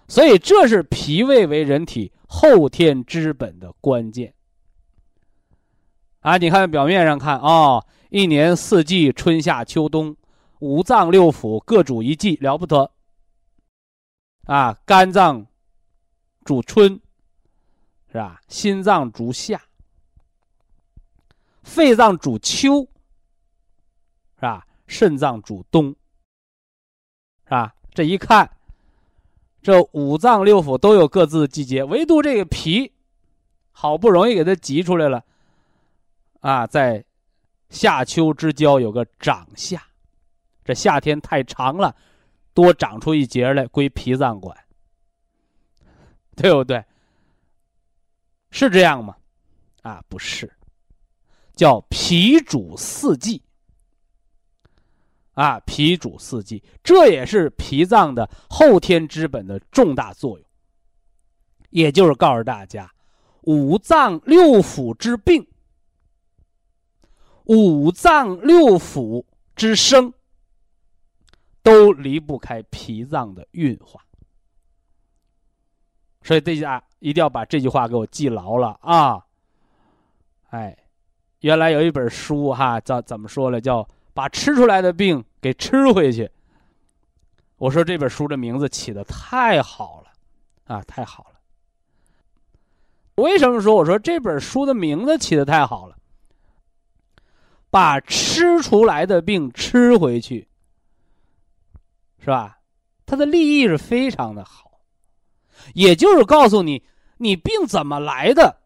[0.08, 4.36] 所以，这是脾胃为人体后天之本的关键。
[6.20, 10.16] 啊，你看表面上看啊，一年四季，春夏秋冬，
[10.60, 12.92] 五脏六腑各主一季，了不得。
[14.46, 15.48] 啊，肝脏
[16.44, 17.00] 主春，
[18.12, 18.42] 是吧？
[18.48, 19.62] 心脏主夏，
[21.64, 22.82] 肺脏主秋，
[24.36, 24.68] 是吧？
[24.86, 25.96] 肾脏主冬，
[27.46, 27.74] 是吧？
[27.94, 28.50] 这一看。
[29.62, 32.92] 这五脏六腑都有各自的季节，唯独这个脾，
[33.72, 35.24] 好不容易给它挤出来了，
[36.42, 37.06] 啊，在
[37.70, 39.82] 夏秋之交有个长夏，
[40.66, 41.96] 这夏天太长了，
[42.54, 44.54] 多长出一节来归脾脏管，
[46.36, 46.84] 对不对？
[48.52, 49.16] 是这样吗？
[49.82, 50.52] 啊，不是，
[51.56, 53.42] 叫脾主四季。
[55.34, 60.48] 啊，脾主四季，这也是脾脏的后天之本的重大作用。
[61.72, 62.92] 也就是告诉大家，
[63.42, 65.48] 五脏六腑之病，
[67.46, 70.14] 五脏六腑之生，
[71.64, 74.06] 都离不开脾脏的运化。
[76.22, 79.26] 所以大家一定要把这句话给我记牢了啊！
[80.52, 80.78] 哎，
[81.40, 83.60] 原来有一本书哈，叫怎么说呢？
[83.60, 83.88] 叫。
[84.14, 86.30] 把吃出来的病给吃回去。
[87.58, 91.40] 我说这本书的名字起的太好了，啊，太好了。
[93.16, 95.96] 为什么说我说这本书的名字起的太好了？
[97.70, 100.48] 把吃出来的病吃回去，
[102.20, 102.60] 是吧？
[103.06, 104.80] 它的立意是非常的好，
[105.74, 106.84] 也就是告诉你，
[107.18, 108.62] 你病怎么来的，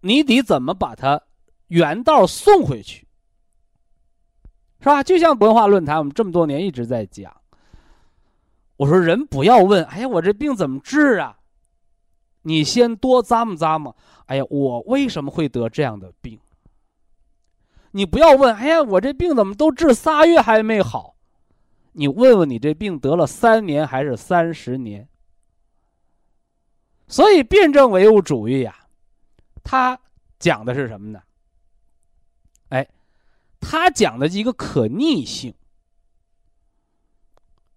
[0.00, 1.20] 你得怎么把它
[1.68, 3.06] 原道送回去。
[4.84, 5.02] 是吧？
[5.02, 7.34] 就像文化论坛，我们这么多年一直在讲。
[8.76, 11.38] 我说人不要问，哎呀，我这病怎么治啊？
[12.42, 16.38] 你先多咂摸咂摸，哎呀，我为什么会得这样的病？
[17.92, 21.14] 你不要问，哎呀，我这病怎么都治仨月还没好？
[21.92, 25.08] 你问问你这病得了三年还是三十年？
[27.08, 28.76] 所以辩证唯物主义呀，
[29.62, 29.98] 它
[30.38, 31.22] 讲的是什么呢？
[33.64, 35.54] 他讲的一个可逆性，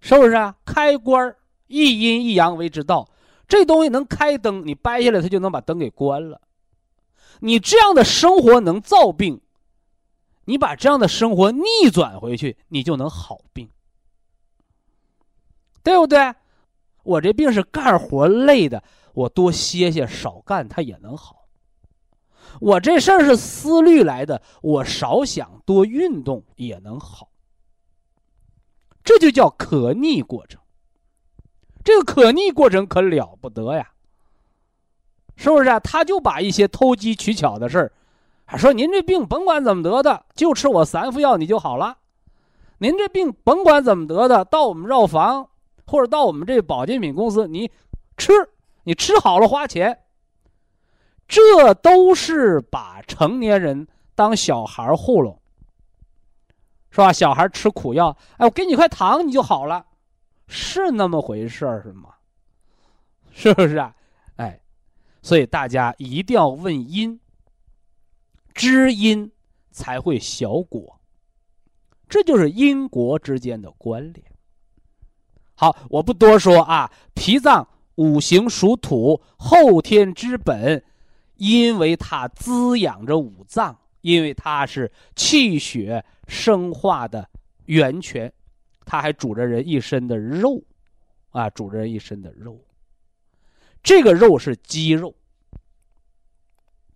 [0.02, 0.56] 是不是啊？
[0.66, 1.36] 开关
[1.68, 3.10] 一阴一阳为之道，
[3.48, 6.42] 这东西能开灯，你掰下来，它就能把灯给关了。
[7.40, 9.42] 你这样的生活能造病，
[10.46, 13.70] 你把这样的生活逆转回去，你就能好病，
[15.84, 16.34] 对不对？
[17.04, 21.37] 我这病是干活累的，我多歇歇，少干，它也能好。
[22.60, 27.30] 我这事儿是思虑来的，我少想多运动也能好，
[29.04, 30.60] 这就叫可逆过程。
[31.84, 33.92] 这个可逆过程可了不得呀，
[35.36, 35.80] 是不是啊？
[35.80, 37.92] 他就把一些偷机取巧的事儿，
[38.46, 41.98] 还说您这病甭管怎么得的，就吃我三副药你就好了。
[42.80, 45.50] 您这病甭管怎么得的，到我们药房
[45.86, 47.72] 或者到我们这保健品公司，你
[48.18, 48.34] 吃，
[48.84, 49.98] 你吃好了花钱。
[51.28, 55.42] 这都是把成年人当小孩糊弄，
[56.90, 57.12] 是吧？
[57.12, 59.86] 小孩吃苦药，哎，我给你块糖，你就好了，
[60.48, 62.14] 是那么回事儿是吗？
[63.32, 63.94] 是不是啊？
[64.38, 64.62] 哎，
[65.22, 67.20] 所以大家一定要问因，
[68.54, 69.30] 知因
[69.70, 71.00] 才会晓果，
[72.08, 74.26] 这就是因果之间的关联。
[75.56, 80.82] 好，我不多说啊，脾脏五行属土，后天之本。
[81.38, 87.30] 因为它滋养着五脏，因为它是气血生化的
[87.66, 88.32] 源泉，
[88.86, 90.62] 它还煮着人一身的肉，
[91.30, 92.60] 啊，煮着人一身的肉。
[93.84, 95.16] 这个肉是肌肉，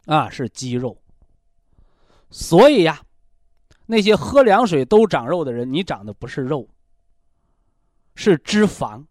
[0.06, 0.98] 啊，是肌肉。
[2.30, 3.02] 所以呀，
[3.86, 6.68] 那些喝凉水都长肉的人，你长的不是肉，
[8.16, 9.06] 是脂肪，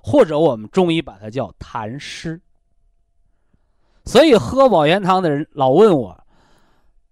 [0.00, 2.40] 或者我们中医把它叫痰湿。
[4.08, 6.18] 所以喝保元汤的人老问我，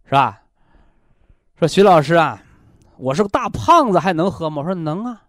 [0.07, 0.41] 是吧？
[1.59, 2.43] 说徐老师啊，
[2.97, 4.63] 我是个大胖子，还能喝吗？
[4.63, 5.25] 我说能啊。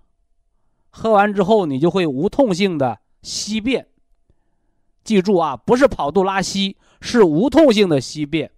[0.89, 3.85] 喝完之后，你就会无痛性的稀便。
[5.03, 8.49] 记住啊，不是跑肚拉稀，是无痛性的稀便。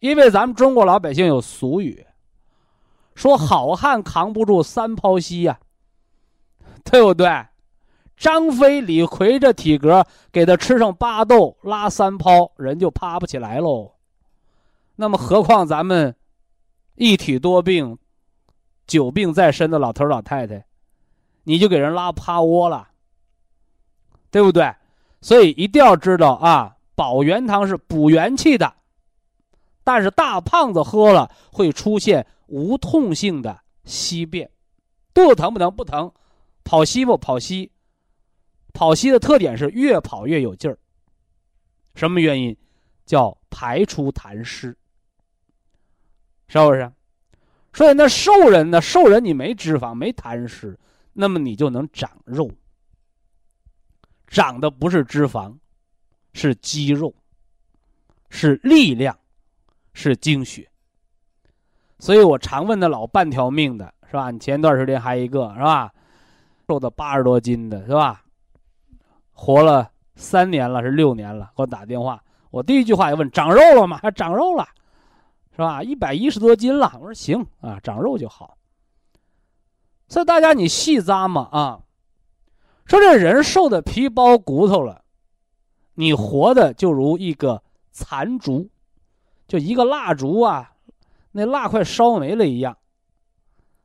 [0.00, 2.04] 因为咱们中国老百姓有俗语，
[3.14, 5.60] 说好汉扛不住三泡稀呀，
[6.82, 7.28] 对不对？
[8.22, 13.94] 张飞、李逵这体格，给他吃上八豆拉三泡，人就趴不起来喽。
[14.94, 16.14] 那么何况咱们
[16.94, 17.98] 一体多病、
[18.86, 20.64] 久病在身的老头老太太，
[21.42, 22.90] 你就给人拉趴窝了，
[24.30, 24.72] 对不对？
[25.20, 28.72] 所以一定要知道啊，保元汤是补元气的。
[29.82, 34.48] 但是大胖子喝了会出现无痛性的稀便，
[35.12, 35.74] 肚子疼不疼？
[35.74, 36.12] 不疼，
[36.62, 37.72] 跑稀不跑稀？
[38.72, 40.78] 跑稀的特点是越跑越有劲儿。
[41.94, 42.56] 什么原因？
[43.04, 44.76] 叫排出痰湿，
[46.48, 46.90] 是不是？
[47.72, 48.80] 所以那瘦人呢？
[48.80, 50.78] 瘦人你没脂肪没痰湿，
[51.12, 52.50] 那么你就能长肉。
[54.26, 55.56] 长的不是脂肪，
[56.32, 57.14] 是肌肉，
[58.30, 59.18] 是力量。
[59.94, 60.70] 是精血，
[61.98, 64.30] 所以我常问那老半条命的是吧？
[64.30, 65.92] 你前段时间还一个是吧，
[66.66, 68.24] 瘦到八十多斤的是吧？
[69.32, 73.98] 活了三年了是六年了，给我打电话，我第一句话就问长肉了吗？
[74.12, 74.66] 长肉了，
[75.52, 75.82] 是吧？
[75.82, 78.56] 一百一十多斤了，我说行啊，长肉就好。
[80.08, 81.80] 所以大家你细咂摸啊，
[82.84, 85.02] 说这人瘦的皮包骨头了，
[85.94, 88.68] 你活的就如一个残烛。
[89.48, 90.72] 就一个蜡烛啊，
[91.32, 92.74] 那蜡快烧没了一样。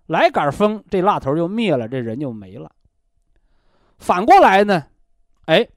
[0.05, 2.71] 来杆风，这蜡头就灭了，这人就没了。
[3.97, 4.85] 反过来呢，
[5.47, 5.67] 哎，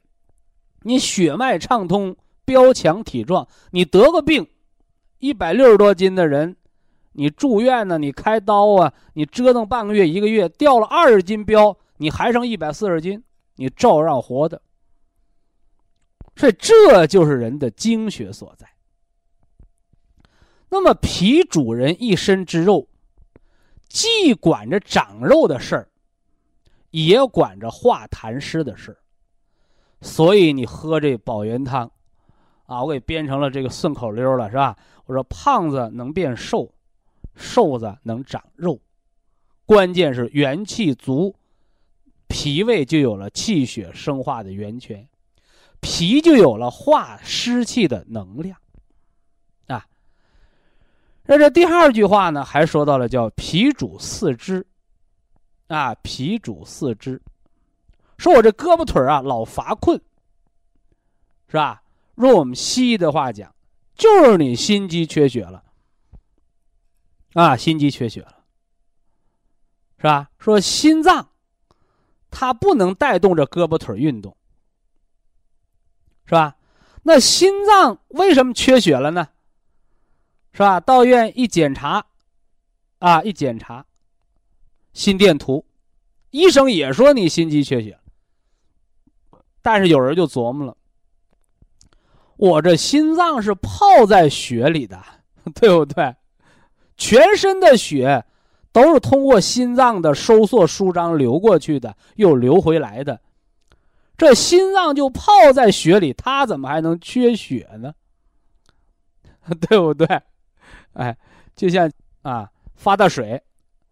[0.83, 4.49] 你血脉畅通，膘强体壮，你得个病，
[5.19, 6.57] 一百六十多斤的人，
[7.13, 13.23] 你住院呢，你开刀啊，你折腾半个月一个月，掉了二十斤膘，你还剩一百四十斤，
[13.55, 14.61] 你照样活的。
[16.35, 18.67] 所以这就是人的精血所在。
[20.69, 22.89] 那么脾主人一身之肉，
[23.89, 25.89] 既管着长肉的事儿，
[26.91, 29.00] 也管着化痰湿的事儿。
[30.01, 31.91] 所以你喝这保元汤，
[32.67, 34.77] 啊，我给编成了这个顺口溜了，是吧？
[35.07, 36.73] 我说胖子能变瘦，
[37.35, 38.81] 瘦子能长肉，
[39.67, 41.35] 关键是元气足，
[42.29, 45.09] 脾胃就有了气血生化的源泉，
[45.81, 48.57] 脾就有了化湿气的能量。
[49.67, 49.85] 啊
[51.25, 54.67] 那这第二句话呢，还说到了叫脾主四肢，
[55.69, 57.21] 啊，脾主四肢，
[58.21, 59.99] 说我这胳膊腿啊老乏困，
[61.49, 61.83] 是吧？
[62.17, 63.55] 用我们西医的话讲，
[63.95, 65.65] 就是你心肌缺血了，
[67.33, 68.45] 啊，心肌缺血了，
[69.97, 70.29] 是吧？
[70.39, 71.31] 说心脏，
[72.31, 74.37] 它不能带动着胳膊腿运动，
[76.27, 76.59] 是吧？
[77.05, 79.31] 那心脏为什么缺血了呢？
[80.53, 80.79] 是吧？
[80.79, 82.05] 到院一检查，
[82.99, 83.87] 啊，一检查，
[84.93, 85.65] 心电图，
[86.33, 87.99] 医生也说你心肌缺血。
[89.63, 90.77] 但是有人就琢磨了，
[92.37, 94.99] 我这心脏是泡在血里的，
[95.55, 96.15] 对不对？
[96.97, 98.25] 全身的血
[98.73, 103.21] 都是通过心脏的收缩舒张流过去的，又流回来的。
[104.17, 107.95] 这心脏就泡在血里，它怎么还能缺血呢？
[109.69, 110.07] 对不对？
[110.93, 111.17] 哎，
[111.57, 111.91] 就像
[112.23, 113.43] 啊发大水，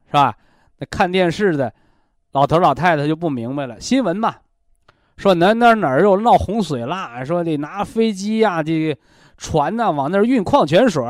[0.07, 0.37] 是吧？
[0.77, 1.73] 那看电视的
[2.33, 3.81] 老头老太太就不明白了。
[3.81, 4.37] 新闻嘛，
[5.19, 8.99] 说哪哪哪又闹洪水啦，说得拿飞机呀、这个
[9.37, 11.03] 船呐往那儿运矿泉水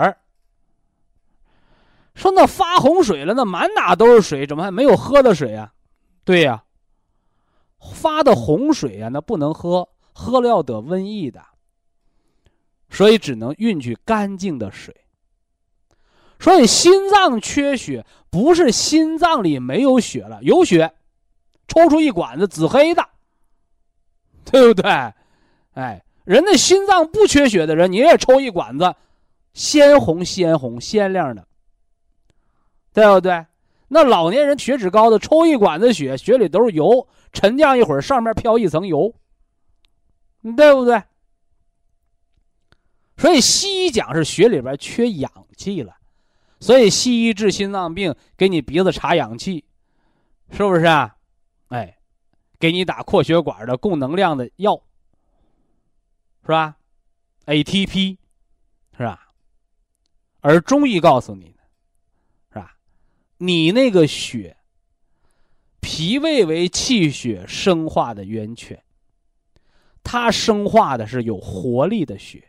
[2.14, 5.72] 说那发洪水了，那满哪都是水，怎么还没有喝的水呀？
[6.24, 6.64] 对呀，
[7.94, 11.40] 发的洪水呀，那不能喝，喝了要得瘟疫的，
[12.90, 14.96] 所以只能运去干净的水。
[16.40, 20.92] 所以心脏缺血不是心脏里没有血了，有血，
[21.68, 23.08] 抽出一管子紫黑的，
[24.50, 24.90] 对不对？
[25.74, 28.94] 哎，人的心脏不缺血的人，你也抽一管子，
[29.52, 31.46] 鲜红鲜红鲜亮的，
[32.92, 33.46] 对不对？
[33.88, 39.14] 那老年人血脂高的，抽一管子血，血里都是油，沉降一会儿，上面飘一层油，
[40.56, 41.02] 对不对？
[43.16, 45.96] 所以西医讲是血里边缺氧气了，
[46.60, 49.64] 所以西医治心脏病给你鼻子插氧气，
[50.50, 51.16] 是不是啊？
[52.58, 54.80] 给你打扩血管的供能量的药，
[56.42, 56.76] 是吧
[57.46, 58.18] ？ATP，
[58.96, 59.28] 是吧？
[60.40, 61.54] 而中医告诉你，
[62.52, 62.76] 是吧？
[63.36, 64.56] 你那个血，
[65.80, 68.82] 脾胃为气血生化的源泉，
[70.02, 72.44] 它生化的是有活力的血。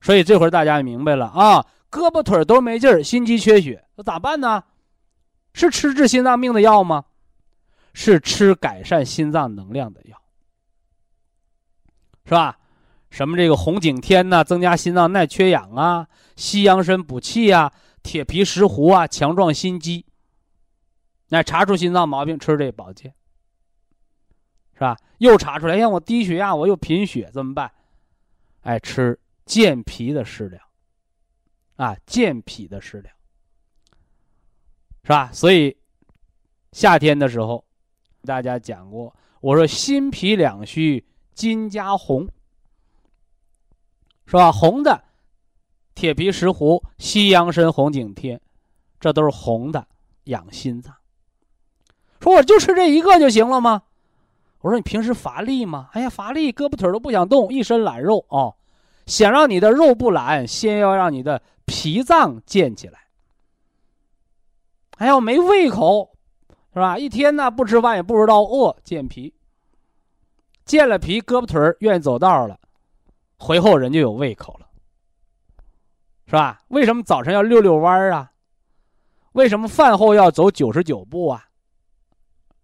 [0.00, 4.64] 所以这会儿大家明白了啊，胳膊腿都没劲儿，心肌缺血，那咋办呢？
[5.54, 7.06] 是吃治心脏病的药吗？
[8.00, 10.22] 是吃改善心脏能量的药，
[12.24, 12.56] 是吧？
[13.10, 17.72] 什么这个红景天呐，增加心脏耐缺氧啊；西洋参补气啊；
[18.04, 20.06] 铁皮石斛啊，强壮心肌。
[21.30, 23.12] 那查出心脏毛病，吃这保健，
[24.74, 24.96] 是吧？
[25.18, 27.72] 又查出来，哎，我低血压，我又贫血，怎么办？
[28.60, 29.18] 哎，吃。
[29.44, 30.62] 健脾的食疗，
[31.74, 33.12] 啊，健脾的食疗，
[35.02, 35.32] 是吧？
[35.32, 35.76] 所以
[36.70, 37.64] 夏天的时候，
[38.28, 41.02] 大家讲过，我说心脾两虚，
[41.34, 42.28] 金加红，
[44.26, 44.52] 是吧？
[44.52, 45.02] 红的，
[45.94, 48.38] 铁皮石斛、西洋参、红景天，
[49.00, 49.86] 这都是红的，
[50.24, 50.94] 养心脏。
[52.20, 53.84] 说我就吃这一个就行了吗？
[54.60, 55.88] 我说你平时乏力吗？
[55.94, 58.56] 哎呀，乏力，胳膊腿都不想动，一身懒肉哦。
[59.06, 63.08] 想让你的肉不懒，先要让你的脾脏健起来。
[64.98, 66.17] 还要没胃口，
[66.78, 66.96] 是吧？
[66.96, 69.34] 一天呢不吃饭也不知道饿，健脾。
[70.64, 72.56] 健了脾，胳膊腿愿意走道了，
[73.36, 74.68] 回后人就有胃口了，
[76.26, 76.60] 是吧？
[76.68, 78.30] 为什么早晨要遛遛弯儿啊？
[79.32, 81.44] 为什么饭后要走九十九步啊？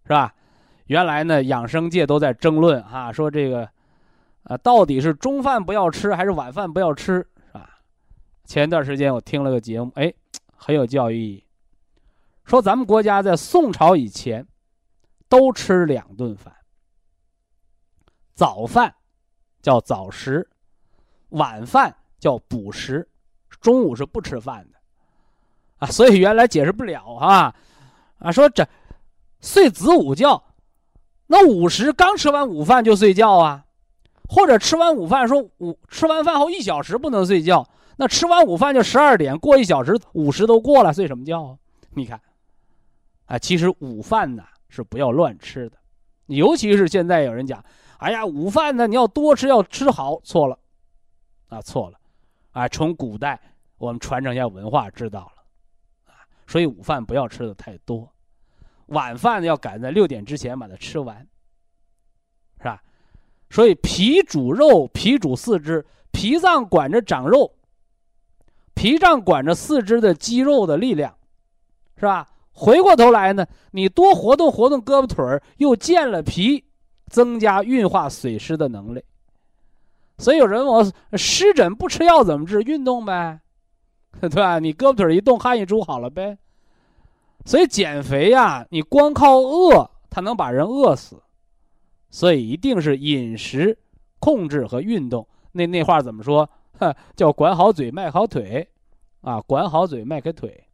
[0.03, 0.33] 是吧？
[0.85, 3.69] 原来呢，养生界都在争论哈，说这个。
[4.43, 7.13] 啊，到底是中饭不要吃，还是晚饭不要吃，
[7.47, 7.79] 是吧？
[8.45, 10.13] 前段时间我听了个节目，哎，
[10.55, 11.44] 很有教育意义。
[12.45, 14.45] 说咱们国家在宋朝以前，
[15.27, 16.53] 都吃两顿饭，
[18.33, 18.93] 早饭
[19.61, 20.47] 叫早食，
[21.29, 23.07] 晚饭叫补食，
[23.59, 24.77] 中午是不吃饭的，
[25.79, 27.55] 啊，所以原来解释不了啊，
[28.19, 28.67] 啊，说这
[29.41, 30.43] 睡子午觉，
[31.27, 33.61] 那午时刚吃完午饭就睡觉啊。
[34.27, 41.57] 或者吃完午饭说午吃完饭后一小时不能睡觉，那吃完午饭就十二点过一小时午时都过了，睡什么觉啊？
[41.91, 42.19] 你看，
[43.25, 45.77] 啊，其实午饭呢是不要乱吃的，
[46.27, 47.63] 尤其是现在有人讲，
[47.97, 50.57] 哎呀，午饭呢你要多吃要吃好，错了，
[51.49, 51.99] 啊错了，
[52.51, 53.39] 啊从古代
[53.77, 58.11] 我们传承一下文化知道了，啊所以午饭不要吃的太多，
[58.87, 61.27] 晚饭要赶在六点之前把它吃完。
[62.57, 62.81] 是吧
[63.49, 67.53] 所以脾主肉，脾主四肢，脾脏管着长肉，
[68.73, 71.15] 脾脏管着四肢的肌肉的力量，
[71.97, 72.27] 是吧？
[72.55, 76.63] 回过头来呢，你多活动活动胳膊腿儿，又健了脾，
[77.07, 79.03] 增加运化水湿的能力。
[80.17, 82.61] 所以有人问我湿疹不吃药怎么治？
[82.61, 83.41] 运动呗，
[84.21, 84.59] 对吧？
[84.59, 86.37] 你胳膊腿一动，汗一出好了呗。
[87.45, 91.21] 所以减肥呀，你光靠饿，它能把人饿死。
[92.09, 93.77] 所以一定是饮食
[94.19, 95.27] 控制和运动。
[95.51, 96.49] 那那话怎么说？
[97.15, 98.67] 叫管好嘴，迈好腿，
[99.21, 100.64] 啊，管好嘴，迈开腿。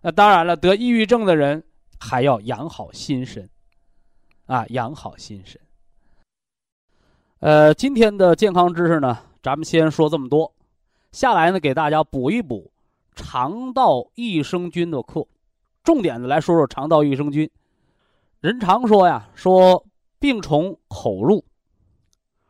[0.00, 1.62] 那当然了，得抑郁症的人
[1.98, 3.48] 还要养好心神，
[4.46, 5.60] 啊，养好心神。
[7.40, 10.52] 呃，今天的健康知识呢，咱们先说这么多。
[11.12, 12.70] 下来呢，给大家补一补
[13.14, 15.26] 肠道益生菌的课，
[15.82, 17.50] 重点的来说说肠道益生菌。
[18.40, 19.84] 人常说呀，说。
[20.20, 21.44] 病从口入，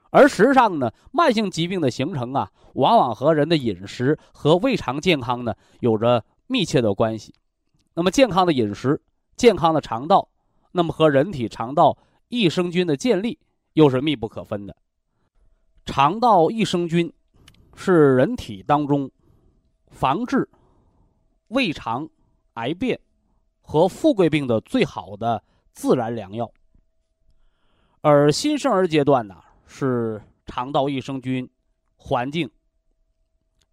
[0.08, 7.32] 而实际上呢，慢性疾病的形成啊，往往和人的饮食和胃肠健康呢有着密切的关系。
[7.94, 9.00] 那么，健康的饮食、
[9.36, 10.28] 健康的肠道，
[10.72, 11.96] 那么和人体肠道
[12.28, 13.38] 益生菌的建立
[13.74, 14.76] 又是密不可分的。
[15.86, 17.12] 肠道益生菌
[17.74, 19.10] 是人体当中
[19.90, 20.48] 防治
[21.48, 22.08] 胃肠
[22.54, 23.00] 癌变
[23.60, 25.42] 和富贵病的最好的
[25.72, 26.50] 自然良药。
[28.00, 31.48] 而新生儿阶段呢，是肠道益生菌
[31.96, 32.48] 环境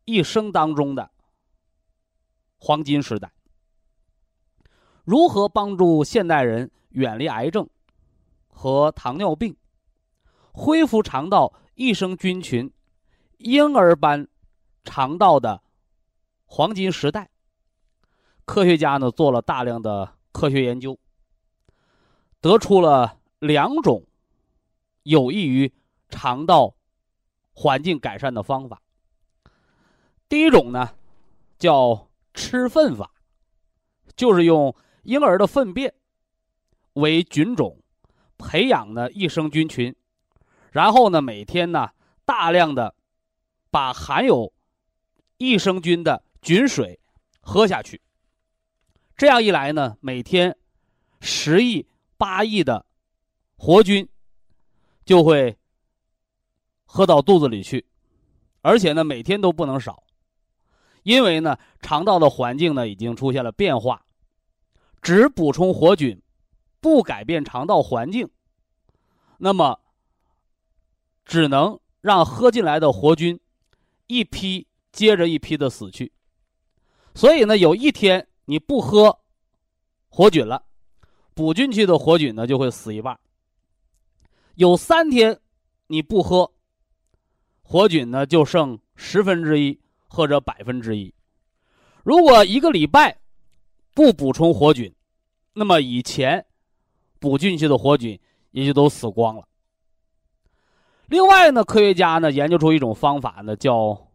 [0.05, 1.11] 一生当中的
[2.65, 3.31] 黄金时代。
[5.03, 7.69] 如何帮助现代人远离癌症
[8.47, 9.55] 和糖尿病，
[10.51, 12.73] 恢复肠道益生菌群
[13.37, 14.27] 婴儿般
[14.83, 15.61] 肠道的
[16.47, 17.29] 黄金时代？
[18.45, 20.97] 科学家呢做了大量的科学研究，
[22.41, 24.03] 得出了两种
[25.03, 25.71] 有益于
[26.09, 26.73] 肠道
[27.53, 28.81] 环境改善的方法。
[30.27, 30.89] 第一种呢，
[31.59, 33.09] 叫吃粪法，
[34.15, 35.93] 就是用婴儿的粪便
[36.93, 37.81] 为菌种，
[38.37, 39.95] 培养呢益生菌群，
[40.71, 41.89] 然后呢每天呢
[42.25, 42.93] 大量的
[43.71, 44.53] 把含有
[45.37, 46.99] 益生菌的菌水
[47.39, 48.01] 喝下去。
[49.15, 50.57] 这样一来呢，每天
[51.21, 52.85] 十亿、八亿的
[53.55, 54.07] 活菌
[55.05, 55.57] 就会
[56.83, 57.85] 喝到肚子里去，
[58.61, 60.04] 而且呢每天都不能少。
[61.05, 64.03] 因为呢，肠道的环境呢已经出现了变化，
[65.03, 66.19] 只补充活菌，
[66.81, 68.27] 不改变肠道环境，
[69.37, 69.79] 那么
[71.23, 73.39] 只能让喝进来的活菌
[74.07, 76.11] 一批接着一批的死去。
[77.13, 79.19] 所以呢，有一天你不喝
[80.09, 80.65] 活菌了，
[81.35, 83.19] 补进去的活菌呢就会死一半。
[84.55, 85.39] 有三天
[85.85, 86.51] 你不喝
[87.61, 89.79] 活菌呢，就剩十分之一。
[90.07, 91.13] 或者百分之一，
[92.03, 93.17] 如果一个礼拜
[93.93, 94.93] 不补充活菌，
[95.53, 96.45] 那么以前
[97.19, 98.19] 补进去的活菌
[98.51, 99.47] 也就都死光了。
[101.07, 104.07] 另外呢，科学家呢研究出一种方法呢，叫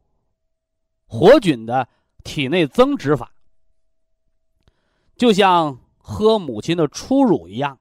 [1.07, 1.89] 活菌的
[2.25, 3.33] 体内增殖法，
[5.17, 7.79] 就像喝母亲的初乳一样，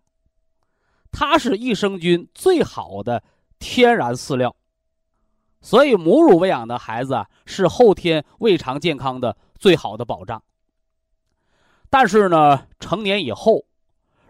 [1.11, 3.23] 它是益生菌最好的
[3.59, 4.55] 天然饲料。
[5.61, 10.41] 所以，母乳喂养的孩子啊，是后天胃肠健康的最好的保障。
[11.89, 13.65] 但是呢，成年以后，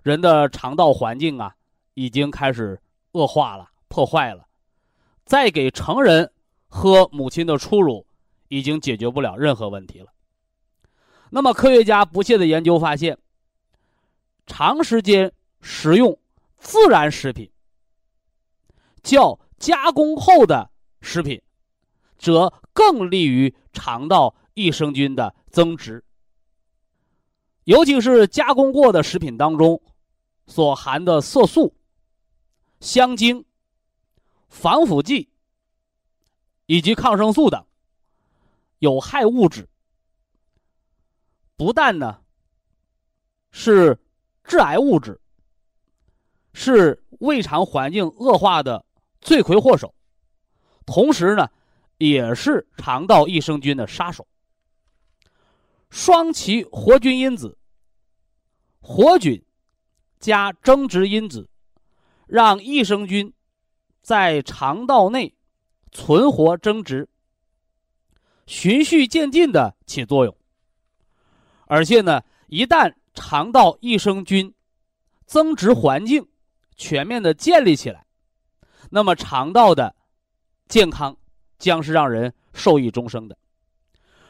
[0.01, 1.55] 人的肠道环境啊，
[1.93, 4.47] 已经开始恶化了、破坏了。
[5.23, 6.32] 再给成人
[6.67, 8.07] 喝母亲的初乳，
[8.47, 10.07] 已经解决不了任何问题了。
[11.30, 13.15] 那么，科学家不懈的研究发现，
[14.47, 16.17] 长时间食用
[16.57, 17.51] 自然食品，
[19.03, 20.68] 较加工后的。
[21.01, 21.41] 食品，
[22.17, 26.03] 则更利于肠道益生菌的增殖。
[27.63, 29.81] 尤其是加工过的食品当中，
[30.47, 31.75] 所含的色素、
[32.79, 33.45] 香精、
[34.47, 35.29] 防腐剂
[36.65, 37.63] 以及抗生素等
[38.79, 39.69] 有害物质，
[41.55, 42.21] 不但呢
[43.51, 43.99] 是
[44.43, 45.21] 致癌物质，
[46.53, 48.83] 是胃肠环境恶化的
[49.21, 49.93] 罪魁祸首。
[50.91, 51.47] 同时呢，
[51.99, 54.25] 也是肠道益生菌的杀手。
[55.91, 57.55] 双歧活菌因子，
[58.81, 59.39] 活菌
[60.19, 61.47] 加增殖因子，
[62.25, 63.31] 让益生菌
[64.01, 65.35] 在肠道内
[65.91, 67.07] 存活增殖，
[68.47, 70.35] 循序渐进的起作用。
[71.67, 74.55] 而且呢，一旦肠道益生菌
[75.27, 76.27] 增殖环境
[76.75, 78.07] 全面的建立起来，
[78.89, 79.95] 那么肠道的
[80.70, 81.17] 健康
[81.57, 83.38] 将是让人受益终生的，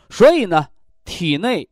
[0.10, 0.70] 所以呢，
[1.04, 1.70] 体内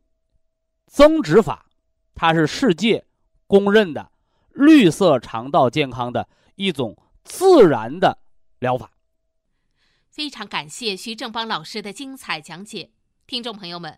[0.86, 1.65] 增殖法，
[2.13, 3.05] 它是世界
[3.47, 4.11] 公认的
[4.51, 8.20] 绿色肠道健康的一种自然的
[8.59, 8.91] 疗法。
[10.09, 12.91] 非常感谢徐正邦老师的精彩讲解，
[13.26, 13.97] 听众朋友们。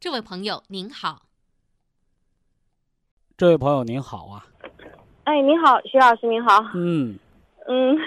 [0.00, 1.24] 这位朋友您好，
[3.36, 4.46] 这位朋友您好啊，
[5.24, 7.18] 哎，您好，徐老师您好，嗯。
[7.68, 7.98] 嗯，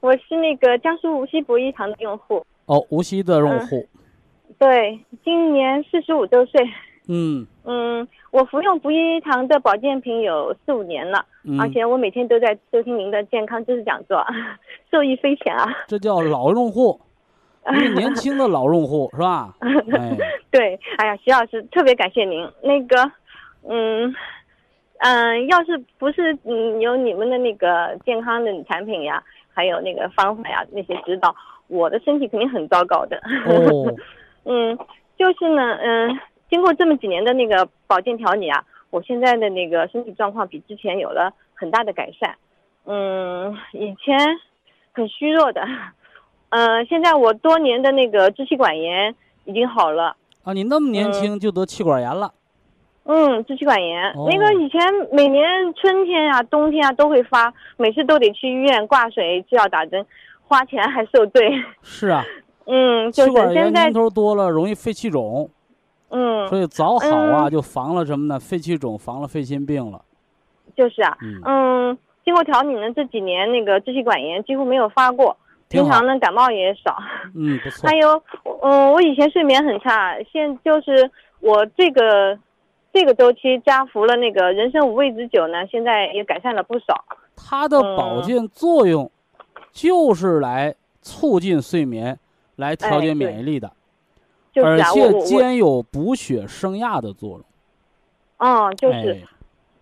[0.00, 3.88] 我是那个江苏无锡博一堂的用户，哦，无锡的用户，
[4.58, 6.60] 对，今年四十五周岁，
[7.06, 7.46] 嗯。
[7.62, 11.24] 嗯，我服用博一堂的保健品有四五年了，
[11.60, 14.26] 而且我每天都在收听您的健康知识讲座，
[14.90, 17.00] 受益匪浅啊，这叫老用户。
[17.96, 19.54] 年轻的老用户 是吧？
[19.60, 20.16] 哎，
[20.50, 22.48] 对，哎呀，徐老师特别感谢您。
[22.62, 23.10] 那个，
[23.68, 24.14] 嗯，
[24.98, 31.34] 嗯，要是不是嗯有你们的那个健康的产品呀，还有那个方法呀那些指导，
[31.68, 33.16] 我的身体肯定很糟糕的。
[33.46, 33.92] 哦，
[34.44, 34.78] 嗯，
[35.18, 42.36] 就是呢，嗯，经过这么几年的那个保健调理啊，我现在的那个身体状况比之前有了很大的改善。
[42.84, 44.16] 嗯，以前
[44.92, 45.66] 很虚弱的。
[46.50, 50.52] 嗯，现在我多年的那个支气管炎已经好了啊！
[50.52, 52.32] 你那么年轻就得气管炎了？
[53.04, 54.80] 嗯，支气管炎，哦那个以前
[55.12, 55.44] 每年
[55.74, 60.04] 春天啊、冬天啊都会发，每次都得去医院挂水、吃药、打针，
[60.46, 61.52] 花钱还受罪。
[61.82, 62.24] 是啊，
[62.66, 65.48] 嗯，就是现在年，头多了容易肺气肿，
[66.10, 68.40] 嗯，所以早好啊嗯就防了什么呢？
[68.40, 70.00] 肺气肿，防了肺心病了。
[70.76, 75.36] 就是啊，嗯，嗯，经过调理呢，这几年那个支气管炎几乎没有发过，
[75.82, 76.96] 平常呢感冒也少。
[77.34, 77.96] 嗯， 不错还。
[77.96, 78.22] 有，
[78.62, 81.10] 嗯，我以前睡眠很差，现就是
[81.40, 82.38] 我这个
[82.92, 87.04] 这个周期加服了那个人参五味子酒呢，现在也改善了不少。
[87.36, 89.10] 它的保嗯健作用
[89.72, 92.18] 就是来促进睡眠，
[92.56, 93.70] 来调节免疫力的，
[94.64, 97.44] 而且兼有补血生压的作用。
[98.38, 99.10] 嗯，就是。
[99.10, 99.22] 哎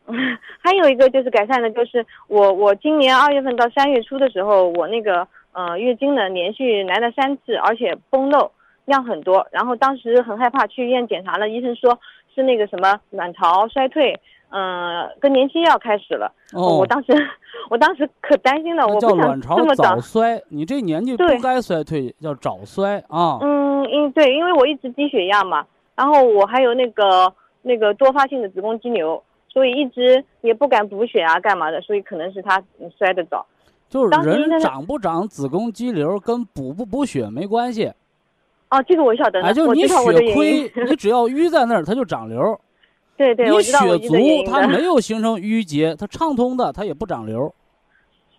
[0.60, 8.50] 还有一个就是改善的，就是我我今年二月份到三月初的时候，我那个呃月经呢连续来了三次，而且崩漏
[8.84, 11.98] 量很多，然后当时很害怕，去医院检查了，医生说
[12.34, 16.30] 是那个什么卵巢衰退，嗯、更年期要开始了。
[16.52, 17.12] 哦我，当时
[17.70, 20.00] 我当时可担心了，我不想叫卵巢这么早早。
[20.00, 23.38] 衰，你这年纪不该衰退，叫早衰啊。
[23.40, 25.64] 嗯，因对，因为我一直低血压嘛，
[25.96, 27.32] 然后我还有那个
[27.62, 33.46] 那个多发性的子宫肌瘤，所以一直也不敢补血啊，干嘛的，所以可能是他嗯衰得早。
[33.94, 37.92] 就是人长不长子宫肌瘤跟补不补血没关系，
[38.70, 42.58] 哦，这个我晓得就是我你血亏因。，你只要淤在那儿，它就长瘤。
[43.16, 44.14] 对对，我你血足，
[44.50, 44.66] 它。
[44.66, 47.54] 没 有形成淤结，它畅通的，它也不长瘤。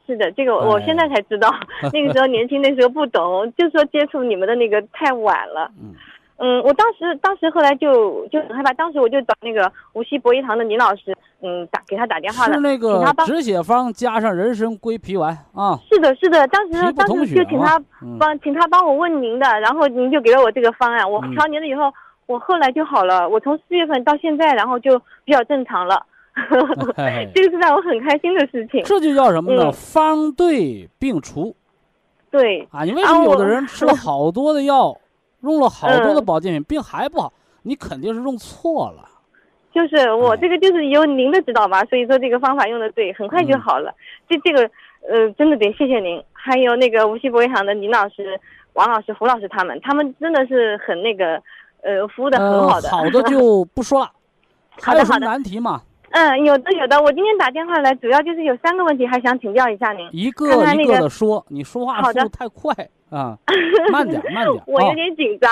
[0.05, 1.49] 是的，这个我现在才知道，
[1.93, 5.71] 那个时候年轻，那时候不懂，就说接触你们的那个太晚了。
[5.81, 5.95] 嗯
[6.37, 12.59] 嗯，我当时当时后来就就很害怕，当时我就找那个无锡博医堂的倪老师，嗯，打给他打电话了是。
[12.59, 17.81] 那请个止血方加上人参归脾丸啊，是的，是的，当时当时就请他
[18.19, 21.09] 帮请他帮我问您的，然后您就给了我这个方案。
[21.09, 21.91] 我嗯调您了以后，
[22.25, 23.29] 我后来就好了。
[23.29, 26.05] 我从四月份到现在，然后就比较正常了。
[27.33, 28.83] 这个是让我很开心的事情。
[28.83, 29.67] 这就叫什么呢？
[29.67, 31.55] 嗯方对病除
[32.29, 32.83] 对，啊！
[32.83, 34.97] 你为什么有的人吃了 好多的药，
[35.51, 37.31] 用了好多的嗯保健品，病还不好？
[37.63, 39.09] 你肯定是用错了。
[39.73, 43.93] 就是我哎这个就是由您的指导吧，所以说这个方法用的对，很快就嗯好了。
[44.29, 44.69] 这这个
[45.09, 48.39] 呃，真的得谢谢您，还有那个无锡博医堂的林老师、
[48.73, 51.41] 王老师、胡老师他们，他们真的是很那个
[51.83, 52.89] 呃，服务的很呃，好的。
[52.89, 54.11] 好的就不说了。
[54.81, 55.81] 还有什么难题吗？
[56.15, 60.07] 嗯，有的有的，我今天打电话来，主要就是有三个问题，还想请教一下您。
[60.13, 62.73] 一个那个的说，你说话速度太快
[63.09, 63.37] 啊，
[63.91, 64.93] 慢点慢点 我有啊。
[64.93, 65.51] 点紧张。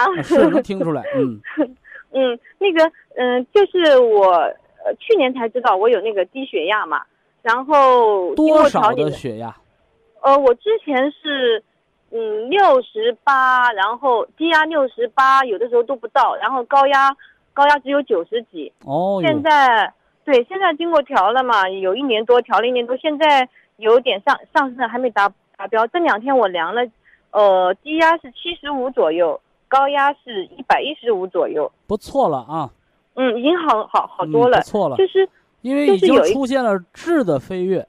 [0.49, 1.41] 能听出来，嗯，
[2.15, 7.01] 嗯，那个，嗯、就是我呃去年才知道我有那个低血压嘛，
[7.41, 9.53] 然后多少的血压？
[10.21, 11.61] 呃，我之前是
[12.11, 17.13] 嗯六十八，然后低压六十八，有的时候都不到，然后高压
[17.53, 18.71] 高压只有九十几。
[18.85, 19.91] 哦现，在
[20.25, 25.85] 对，现在经过调了嘛，有一年多调了一年多，现在有点上上升，还没达达标。
[25.87, 26.81] 这两天我量了，
[27.31, 31.69] 呃，低压是七十五左右，高压是一百一十五左右。
[31.87, 32.69] 不错了啊，
[33.15, 35.27] 嗯，已经好好好嗯多了，不错了，就是
[35.61, 37.85] 因为已经出现了质的飞跃，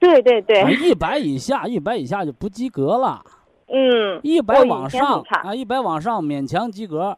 [0.00, 3.22] 对对对，啊，一百以下，一百以下就不及格了，
[3.68, 7.16] 嗯，一百往上啊，一百往上勉强及格，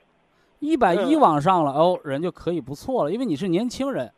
[0.59, 4.13] 一百一嗯往上了，哦，人就可以不错了，因为你是年轻人。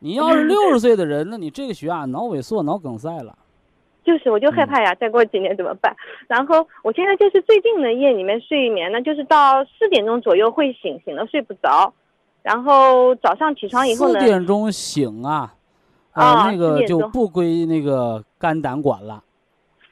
[0.00, 3.38] 你要是六十岁的人，那你这个血压脑萎缩、脑梗塞了。
[4.02, 5.94] 就是我就嗯害怕呀，再过几年怎么办？
[6.26, 11.92] 然后我现在就是最近的夜里面睡眠呢，就是到四点钟左右会醒，醒了睡不着，
[12.42, 15.54] 然后早上起床以后四，点钟醒啊，
[16.12, 19.22] 啊呃，那个就不归那个肝胆管了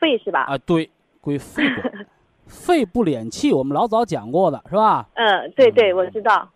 [0.00, 0.44] 肺是吧？
[0.44, 0.90] 啊，对，
[1.20, 2.06] 归肺管。
[2.46, 5.06] 肺不敛气，我们老早讲过的是吧？
[5.14, 6.48] 嗯，对对，嗯我知道。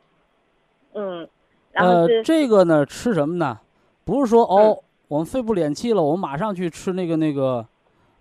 [0.95, 1.29] 嗯，
[1.73, 3.59] 然后呃，这个呢，吃什么呢？
[4.05, 7.67] 不是说哦，嗯我们肺部敛气了，我们马上去吃那个那个，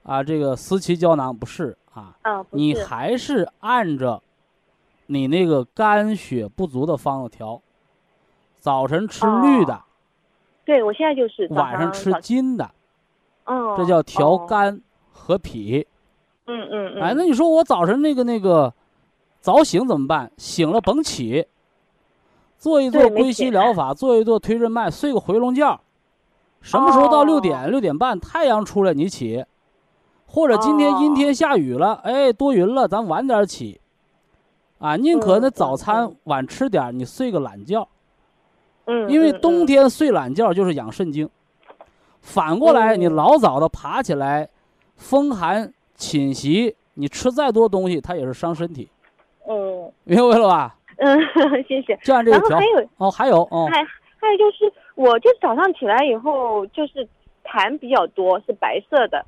[0.03, 2.15] 啊，这个思琪胶囊不是啊，
[2.49, 4.21] 你还是按着
[5.05, 7.61] 你那个肝血不足的方子调，
[8.59, 9.81] 早晨吃绿的，
[10.65, 12.69] 对我现在就是晚上吃金的，
[13.45, 14.45] 哦，这叫调哦。
[14.47, 14.81] 肝
[15.11, 15.87] 和脾。
[16.47, 17.01] 嗯嗯嗯。
[17.01, 18.73] 哎，那你说我早晨那个那个
[19.39, 20.29] 早醒怎么办？
[20.37, 21.47] 醒了甭起，
[22.61, 25.81] 做一做归西疗法，做一做推任脉，睡个回笼觉。
[26.61, 27.41] 什么时候到六哦。
[27.41, 29.43] 点、六点半太阳出来你起，
[30.27, 31.15] 或者今天阴哦。
[31.15, 33.81] 天下雨了，哎多云了，咱晚点起。
[34.77, 37.87] 啊，宁可那早餐嗯晚吃点儿，你睡个懒觉，
[38.85, 41.27] 嗯，因为嗯冬嗯天睡懒觉就是养肾经。
[42.19, 43.15] 反过来，你嗯。
[43.15, 44.47] 老早的爬起来，
[44.97, 48.87] 风寒侵袭，你吃再多东西，它也是伤身体，
[49.49, 50.75] 嗯明白了吧？
[51.01, 51.19] 嗯，
[51.67, 51.97] 谢谢。
[52.03, 52.67] 就按这个调然后还。
[52.67, 53.83] 有哦，还有哦，还
[54.19, 57.07] 还有就是，我就早上起来以后就是
[57.43, 59.25] 痰比较多，是白色的，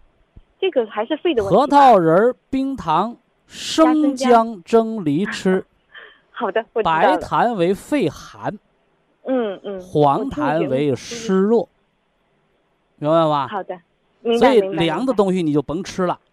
[0.60, 1.58] 这个还是肺的问题。
[1.58, 3.18] 核桃仁儿、冰糖、
[3.48, 5.66] 生生姜姜蒸梨吃，
[6.30, 7.18] 好的，我白。
[7.18, 8.58] 痰为肺寒，
[9.24, 9.82] 嗯嗯。
[9.82, 11.68] 黄痰为湿弱，
[12.98, 13.48] 明白吧？
[13.48, 13.76] 好的，
[14.22, 14.62] 明所以。
[14.62, 16.20] 凉的东西你就甭吃了。
[16.24, 16.33] 嗯，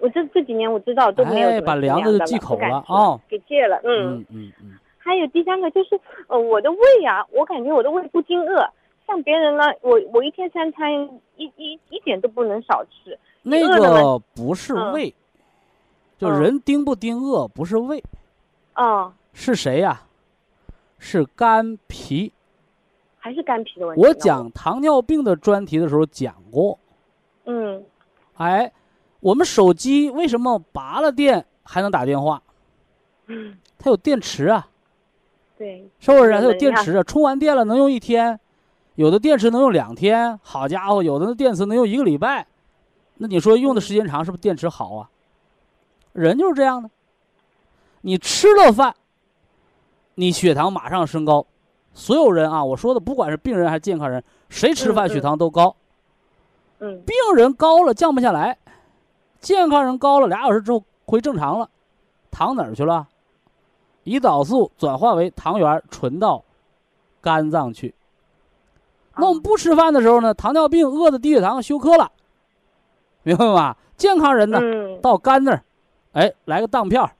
[0.00, 3.80] 我这这几年我知道都没有哎把怎么吃凉的就忌口了啊哦给戒了。
[3.84, 8.68] 嗯，嗯嗯嗯，还有第三个就是，呃，我的胃啊，我感觉我的胃不经饿，
[9.06, 10.92] 像别人呢，我我一天三餐
[11.36, 13.18] 一一一点都不能少吃。
[13.42, 15.14] 那个不是嗯胃，
[16.18, 18.02] 就嗯人丁不丁饿不是胃，
[18.74, 20.02] 哦，是谁呀？
[20.98, 22.32] 是肝脾。
[23.18, 24.02] 还是肝脾的问题。
[24.02, 26.78] 我讲糖尿病的专题的时候讲过，
[27.44, 27.84] 嗯，
[28.36, 28.72] 哎，
[29.20, 32.42] 我们手机为什么拔了电还能打电话？
[33.26, 34.68] 嗯，它有电池啊，
[35.58, 36.32] 对，是不是？
[36.32, 38.38] 它有电池啊，充完电了能用一天，
[38.94, 42.46] 有的电池能用两天，好家伙，有的电池能用一个礼拜。
[43.16, 45.10] 那你说用的时间长，是不是电池好啊？
[46.12, 46.90] 人就是这样的，
[48.02, 48.94] 你吃了饭，
[50.14, 51.46] 你血糖马上升高。
[51.94, 55.74] 所有人啊，我说的不管是病人还是健康人，谁吃饭血糖都高。
[56.78, 58.58] 嗯病人高了降不下来，
[59.40, 61.68] 健康人高了俩小时之后回正常了，
[62.30, 63.06] 糖哪儿去了？
[64.04, 66.42] 胰岛素转化为糖原存到
[67.20, 67.94] 肝脏去。
[69.16, 72.12] 那我们不吃饭的时候呢，糖尿病饿的低血糖休克了，
[73.22, 73.76] 明白吗？
[73.96, 75.64] 健康人呢，嗯到肝那儿，
[76.12, 77.10] 哎，来个当票儿，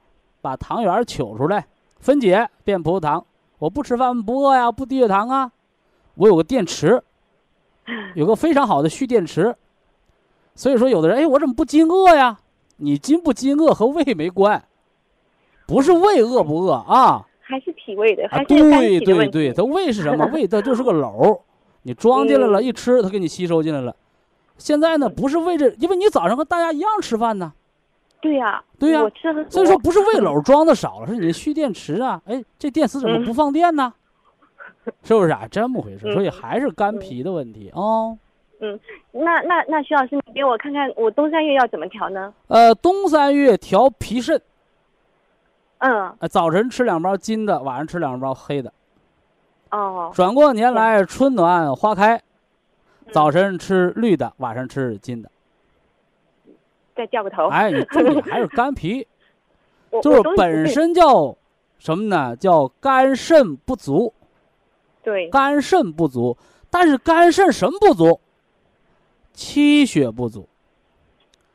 [0.41, 1.67] 把糖原取出来，
[1.99, 3.25] 分解变葡萄糖。
[3.59, 5.51] 我不吃饭不饿呀，不低血糖啊，
[6.15, 7.03] 我有个电池，
[8.15, 9.57] 有个非常好的蓄电池。
[10.57, 12.39] 所以说，有的人哎，我怎么不饥饿呀？
[12.79, 14.65] 你饥不饥饿和胃没关，
[15.67, 18.31] 不是胃饿不饿啊还是脾胃的，啊！
[18.33, 19.55] 还是的问对对，题。
[19.55, 20.27] 它胃是什么？
[20.35, 21.41] 胃它就是个篓儿，
[21.83, 23.95] 你装进来了，嗯一吃它给你吸收进来了。
[24.59, 27.53] 现在呢，不是为这，因为你早上和大家一样吃饭呢。
[28.21, 29.49] 对呀，对呀我吃很。
[29.51, 33.93] 所以说不是胃篓装的少了，是你蓄电池啊， 哎，这电池怎么不放电呢？
[35.03, 35.47] 是不是啊？
[35.51, 37.71] 这么回事，嗯所以还是肝脾的问题
[38.61, 38.79] 哦。
[39.13, 42.33] 那那那徐老师，你给我看看我冬三月要怎么调呢？
[42.49, 44.41] 呃，冬三月调脾肾，
[45.79, 48.73] 嗯，呃，早晨吃两包金的，晚上吃两包黑的。
[49.71, 52.17] 哦，转过年来春暖花开，
[53.05, 55.31] 嗯早晨吃绿的，晚上吃金的。
[56.95, 57.49] 再掉个头。
[57.49, 59.07] 哎，你重点还是肝脾，
[60.03, 61.37] 就是本身叫
[61.79, 62.35] 什么呢？
[62.37, 64.13] 叫肝肾不足，
[65.03, 66.37] 对，肝肾不足，
[66.71, 68.19] 但是肝肾什么不足？
[69.37, 70.49] 气血不足。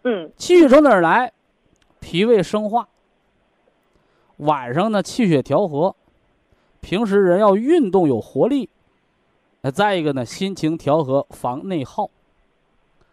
[0.04, 1.34] 嗯气血从哪儿来？
[2.00, 2.88] 脾胃生化。
[4.38, 5.96] 晚上呢，气血调和。
[6.80, 8.70] 平时人要运动有活力。
[9.62, 12.10] 那再一个呢，心情调和，防内耗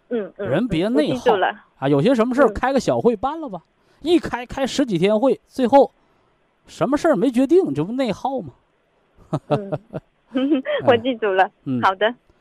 [0.09, 1.33] 嗯嗯，人别嗯内耗。
[1.79, 1.89] 啊。
[1.89, 3.63] 有些什么事儿嗯开个小会办了吧，
[4.01, 5.93] 一开开十几天会，最后
[6.67, 8.53] 什么事儿没决定，这不内耗吗？
[9.49, 9.71] 嗯，
[10.89, 11.51] 我记住了。
[11.65, 12.17] 嗯，好的，嗯